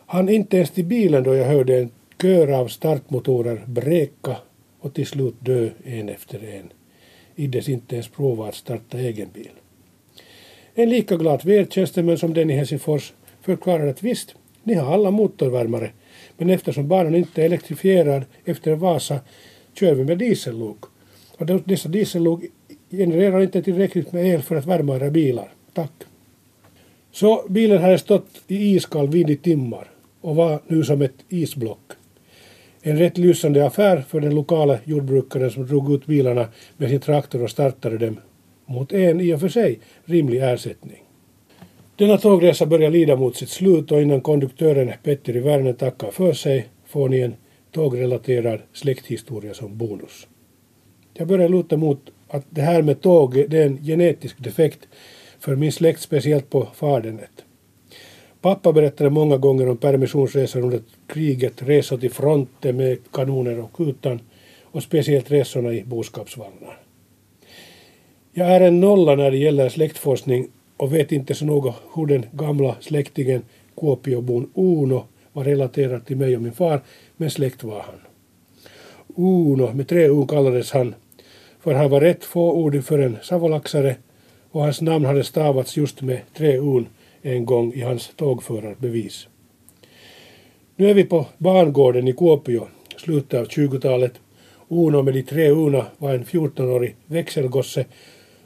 Han 0.06 0.28
inte 0.28 0.56
ens 0.56 0.70
till 0.70 0.84
bilen 0.84 1.22
då 1.22 1.34
jag 1.34 1.46
hörde 1.46 1.78
en 1.78 1.90
kör 2.22 2.52
av 2.52 2.68
startmotorer 2.68 3.64
bräka 3.66 4.36
och 4.80 4.94
till 4.94 5.06
slut 5.06 5.34
dö 5.40 5.70
en 5.84 6.08
efter 6.08 6.44
en. 6.44 6.72
Iddes 7.34 7.68
inte 7.68 7.94
ens 7.94 8.08
prova 8.08 8.48
att 8.48 8.54
starta 8.54 8.98
egen 8.98 9.28
bil. 9.34 9.50
En 10.74 10.90
lika 10.90 11.16
glad 11.16 11.44
vedtjänsteman 11.44 12.18
som 12.18 12.34
den 12.34 12.50
i 12.50 12.54
Helsingfors 12.54 13.12
förklarade 13.40 13.90
att 13.90 14.02
visst, 14.02 14.34
ni 14.62 14.74
har 14.74 14.94
alla 14.94 15.10
motorvärmare, 15.10 15.90
men 16.36 16.50
eftersom 16.50 16.88
banan 16.88 17.14
inte 17.14 17.42
är 17.42 17.46
elektrifierad 17.46 18.24
efter 18.44 18.74
Vasa 18.74 19.20
kör 19.74 19.94
vi 19.94 20.04
med 20.04 20.18
diesellok. 20.18 20.84
Och 21.38 21.46
dessa 21.46 21.88
diesellok 21.88 22.44
genererar 22.90 23.42
inte 23.42 23.62
tillräckligt 23.62 24.12
med 24.12 24.26
el 24.26 24.42
för 24.42 24.56
att 24.56 24.66
värma 24.66 24.96
era 24.96 25.10
bilar. 25.10 25.52
Tack. 25.74 25.92
Så 27.10 27.44
bilen 27.48 27.82
hade 27.82 27.98
stått 27.98 28.28
i 28.48 28.76
iskall 28.76 29.08
vind 29.08 29.30
i 29.30 29.36
timmar 29.36 29.90
och 30.20 30.36
var 30.36 30.60
nu 30.66 30.84
som 30.84 31.02
ett 31.02 31.14
isblock. 31.28 31.92
En 32.82 32.98
rätt 32.98 33.18
lysande 33.18 33.66
affär 33.66 34.00
för 34.08 34.20
den 34.20 34.34
lokala 34.34 34.78
jordbrukaren 34.84 35.50
som 35.50 35.66
drog 35.66 35.92
ut 35.92 36.06
bilarna 36.06 36.48
med 36.76 36.88
sin 36.88 37.00
traktor 37.00 37.42
och 37.42 37.50
startade 37.50 37.98
dem 37.98 38.20
mot 38.66 38.92
en 38.92 39.20
i 39.20 39.34
och 39.34 39.40
för 39.40 39.48
sig 39.48 39.80
rimlig 40.04 40.42
ersättning. 40.42 41.02
Denna 41.96 42.18
tågresa 42.18 42.66
börjar 42.66 42.90
lida 42.90 43.16
mot 43.16 43.36
sitt 43.36 43.48
slut 43.48 43.92
och 43.92 44.02
innan 44.02 44.20
konduktören 44.20 44.92
Petteri 45.02 45.40
Werner 45.40 45.72
tackar 45.72 46.10
för 46.10 46.32
sig 46.32 46.68
får 46.86 47.08
ni 47.08 47.20
en 47.20 47.34
tågrelaterad 47.72 48.60
släkthistoria 48.72 49.54
som 49.54 49.78
bonus. 49.78 50.26
Jag 51.18 51.28
börjar 51.28 51.48
luta 51.48 51.76
mot 51.76 52.10
att 52.28 52.46
det 52.50 52.62
här 52.62 52.82
med 52.82 53.00
tåg 53.00 53.44
det 53.48 53.58
är 53.58 53.66
en 53.66 53.84
genetisk 53.84 54.38
defekt 54.38 54.88
för 55.40 55.56
min 55.56 55.72
släkt, 55.72 56.00
speciellt 56.00 56.50
på 56.50 56.68
fadernet. 56.74 57.44
Pappa 58.40 58.72
berättade 58.72 59.10
många 59.10 59.36
gånger 59.36 59.68
om 59.68 59.76
permissionsresor 59.76 60.62
under 60.62 60.80
kriget, 61.06 61.62
resor 61.62 61.98
till 61.98 62.10
fronten 62.10 62.76
med 62.76 62.98
kanoner 63.12 63.58
och 63.60 63.72
kutan 63.72 64.20
och 64.62 64.82
speciellt 64.82 65.30
resorna 65.30 65.72
i 65.72 65.84
boskapsvagnar. 65.84 66.78
Jag 68.32 68.48
är 68.48 68.60
en 68.60 68.80
nolla 68.80 69.14
när 69.14 69.30
det 69.30 69.36
gäller 69.36 69.68
släktforskning 69.68 70.48
och 70.76 70.94
vet 70.94 71.12
inte 71.12 71.34
så 71.34 71.44
noga 71.44 71.74
hur 71.94 72.06
den 72.06 72.26
gamla 72.32 72.76
släktingen 72.80 73.42
Kuopiobon 73.76 74.50
Uno 74.54 75.04
var 75.32 75.44
relaterad 75.44 76.06
till 76.06 76.16
mig 76.16 76.36
och 76.36 76.42
min 76.42 76.52
far, 76.52 76.80
men 77.16 77.30
släkt 77.30 77.64
var 77.64 77.80
han. 77.80 78.00
Uno, 79.16 79.72
med 79.72 79.88
tre 79.88 80.06
U 80.06 80.26
kallades 80.28 80.70
han, 80.70 80.94
för 81.68 81.74
han 81.74 81.90
var 81.90 82.00
rätt 82.00 82.24
fåordig 82.24 82.84
för 82.84 82.98
en 82.98 83.16
savolaxare 83.22 83.96
och 84.50 84.62
hans 84.62 84.80
namn 84.80 85.04
hade 85.04 85.24
stavats 85.24 85.76
just 85.76 86.02
med 86.02 86.20
tre 86.36 86.56
Un 86.56 86.86
en 87.22 87.46
gång 87.46 87.72
i 87.72 87.80
hans 87.80 88.10
tågförarbevis. 88.16 89.28
Nu 90.76 90.90
är 90.90 90.94
vi 90.94 91.04
på 91.04 91.26
bangården 91.38 92.08
i 92.08 92.12
Kuopio, 92.12 92.68
slutet 92.96 93.40
av 93.40 93.46
20-talet. 93.46 94.12
Uno 94.68 95.02
med 95.02 95.14
de 95.14 95.22
tre 95.22 95.50
Una 95.50 95.86
var 95.98 96.14
en 96.14 96.24
14-årig 96.24 96.96
växelgosse, 97.06 97.84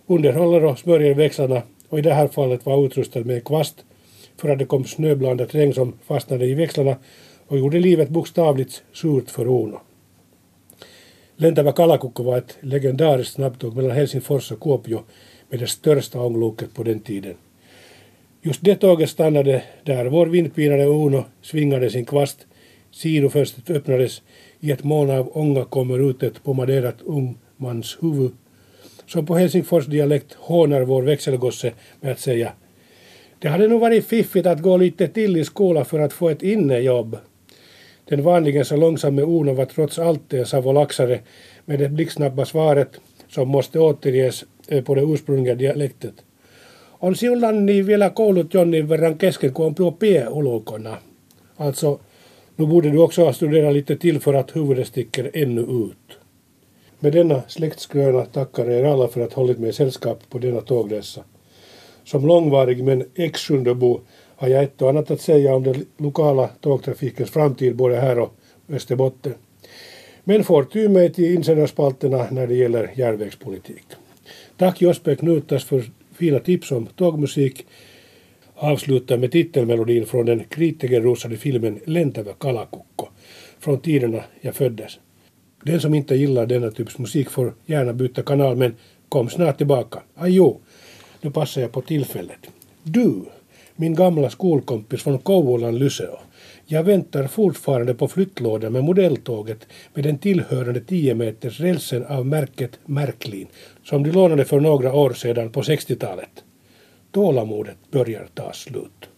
underhåller 0.07 0.65
och 0.65 0.79
smörjer 0.79 1.15
växlarna 1.15 1.63
och 1.89 1.99
i 1.99 2.03
det 2.03 2.15
här 2.15 2.29
fallet 2.29 2.67
var 2.67 2.87
utrustad 2.87 3.21
med 3.21 3.45
kvast 3.45 3.85
för 4.37 4.49
att 4.49 4.59
det 4.59 4.65
kom 4.65 4.85
snöblandat 4.85 5.55
regn 5.55 5.75
som 5.75 5.93
fastnade 6.07 6.47
i 6.47 6.55
växlarna 6.55 6.97
och 7.47 7.59
gjorde 7.59 7.81
livet 7.81 8.09
bokstavligt 8.09 8.83
surt 8.93 9.31
för 9.31 9.47
Uno. 9.47 9.81
Lentävä 11.37 11.73
Kalakukko 11.73 12.23
var 12.23 12.39
ett 12.39 12.59
legendariskt 12.61 13.35
snabbtåg 13.35 13.77
mellan 13.77 13.97
Helsingfors 13.97 14.53
och 14.53 14.61
Kuopio 14.61 15.05
med 15.49 15.61
det 15.61 15.67
största 15.67 16.21
ångloket 16.21 16.75
på 16.75 16.83
den 16.83 17.01
tiden. 17.01 17.35
Just 18.43 18.65
det 18.65 18.77
tåget 18.77 19.11
stannade 19.11 19.63
där 19.85 20.07
vår 20.07 20.27
vindpinade 20.27 20.85
Uno 20.85 21.25
svingade 21.43 21.91
sin 21.91 22.05
kvast, 22.05 22.47
sidofönstret 22.91 23.71
öppnades, 23.71 24.23
i 24.61 24.71
ett 24.71 24.85
moln 24.85 25.11
av 25.11 25.37
ånga 25.37 25.65
kommer 25.65 26.11
ut 26.11 26.23
ett 26.23 26.43
pomaderat 26.43 26.97
ungmanshuvud 27.05 28.33
som 29.07 29.27
på 29.27 29.37
Helsingfors 29.37 29.87
dialekt 29.87 30.33
hånar 30.35 30.83
vår 30.83 31.03
växelgosse 31.03 31.73
med 32.01 32.13
att 32.13 32.21
säga 32.21 32.53
det 33.39 33.49
hade 33.49 33.69
nog 33.69 33.81
varit 33.81 34.07
fiffigt 34.07 34.47
att 34.47 34.63
gå 34.63 34.77
lite 34.77 35.09
till 35.09 35.37
i 35.37 35.45
skolan 35.45 35.85
för 35.85 35.99
att 35.99 36.13
få 36.13 36.29
ett 36.29 36.43
innejobb. 36.43 37.17
Den 38.09 38.23
vanligen 38.23 38.65
så 38.65 38.77
långsamme 38.77 39.23
Uno 39.23 39.55
var 39.55 39.65
trots 39.65 39.99
allt 39.99 40.33
en 40.33 40.47
savolaxare 40.47 41.21
med 41.65 41.79
det 41.79 41.89
blixtsnabba 41.89 42.45
svaret 42.45 43.01
som 43.29 43.49
måste 43.49 43.79
återges 43.79 44.45
eh, 44.69 44.85
på 44.85 44.95
det 44.95 45.03
ursprungliga 45.03 45.55
dialektet. 45.55 46.15
On 47.05 47.17
sinullani 47.17 47.83
vielä 47.87 48.11
koulut 48.11 48.55
jonnin 48.55 48.89
verran 48.89 49.19
kesken, 49.19 49.55
kun 49.55 49.67
on 49.67 49.75
tuo 49.75 49.97
ulkona. 50.31 50.97
Alltså, 51.57 52.01
nu 52.57 52.67
borde 52.67 52.91
du 52.91 52.99
också 52.99 53.25
ha 53.25 53.33
studerat 53.33 53.75
lite 53.75 53.97
till 53.97 54.21
för 54.21 54.35
att 54.35 54.57
huvudet 54.57 54.87
sticker 54.87 55.31
ännu 55.35 55.61
ut. 55.61 56.19
Med 56.99 57.13
denna 57.13 57.43
släktskröna 57.49 58.25
tackar 58.25 58.71
er 58.71 58.85
alla 58.85 59.09
för 59.09 59.21
att 59.21 59.33
hållit 59.33 59.59
mig 59.59 59.73
sällskap 59.73 60.19
på 60.31 60.39
denna 60.39 60.61
tågresa. 60.61 61.23
Som 62.05 62.27
långvarig 62.27 62.85
men 62.85 63.05
ex 63.15 63.41
har 64.43 64.49
jag 64.49 64.63
ett 64.63 64.83
och 64.83 64.89
annat 64.89 65.11
att 65.11 65.21
säga 65.21 65.55
om 65.55 65.63
den 65.63 65.87
lokala 65.97 66.49
tågtrafikens 66.61 67.31
framtid 67.31 67.77
både 67.77 67.97
här 67.97 68.19
och 68.19 68.35
Österbotten. 68.69 69.35
Men 70.25 70.45
får 70.45 70.65
ty 70.65 70.89
mig 70.89 71.13
till 71.13 71.35
insändarspalterna 71.35 72.27
när 72.31 72.47
det 72.47 72.55
gäller 72.55 72.91
järnvägspolitik. 72.95 73.85
Tack 74.57 74.83
Josper 74.83 75.15
Knutas 75.15 75.65
för 75.65 75.85
fina 76.15 76.39
tips 76.39 76.73
om 76.73 76.87
tågmusik. 76.87 77.67
Avslutar 78.55 79.17
med 79.17 79.33
titelmelodin 79.33 80.07
från 80.07 80.27
den 80.27 80.45
kritikerrosade 80.45 81.37
filmen 81.37 81.81
Lentävä 81.85 82.33
kalakukko 82.39 83.09
från 83.61 83.81
tiderna 83.81 84.25
jag 84.41 84.55
föddes. 84.55 84.99
Den 85.65 85.81
som 85.81 85.95
inte 85.95 86.15
gillar 86.15 86.47
denna 86.47 86.71
typs 86.71 86.99
musik 86.99 87.31
får 87.31 87.55
gärna 87.67 87.93
byta 87.93 88.23
kanal 88.23 88.57
men 88.57 88.75
kom 89.09 89.29
snart 89.29 89.59
tillbaka. 89.59 90.03
Ajo, 90.15 90.61
nu 91.21 91.31
passar 91.31 91.61
jag 91.61 91.73
på 91.73 91.81
tillfället. 91.81 92.47
Du, 92.83 93.25
min 93.83 93.95
gamla 93.95 94.31
skolkompis 94.31 95.03
från 95.03 95.19
Kouvolan 95.19 95.79
Lyseo. 95.79 96.19
Jag 96.67 96.83
väntar 96.83 97.27
fortfarande 97.27 97.95
på 97.95 98.09
flyttlådan 98.09 98.73
med 98.73 98.85
modelltåget 98.85 99.67
med 99.95 100.05
den 100.05 100.19
tillhörande 100.19 100.81
10 100.81 101.15
meters 101.15 101.61
rälsen 101.61 102.07
av 102.07 102.27
märket 102.27 102.79
Märklin 102.87 103.47
som 103.85 104.03
de 104.03 104.11
lånade 104.11 104.45
för 104.45 104.61
några 104.61 104.95
år 104.95 105.13
sedan 105.13 105.51
på 105.51 105.63
60-talet. 105.63 106.45
Tålamodet 107.13 107.77
börjar 107.91 108.27
ta 108.35 108.53
slut. 108.53 109.09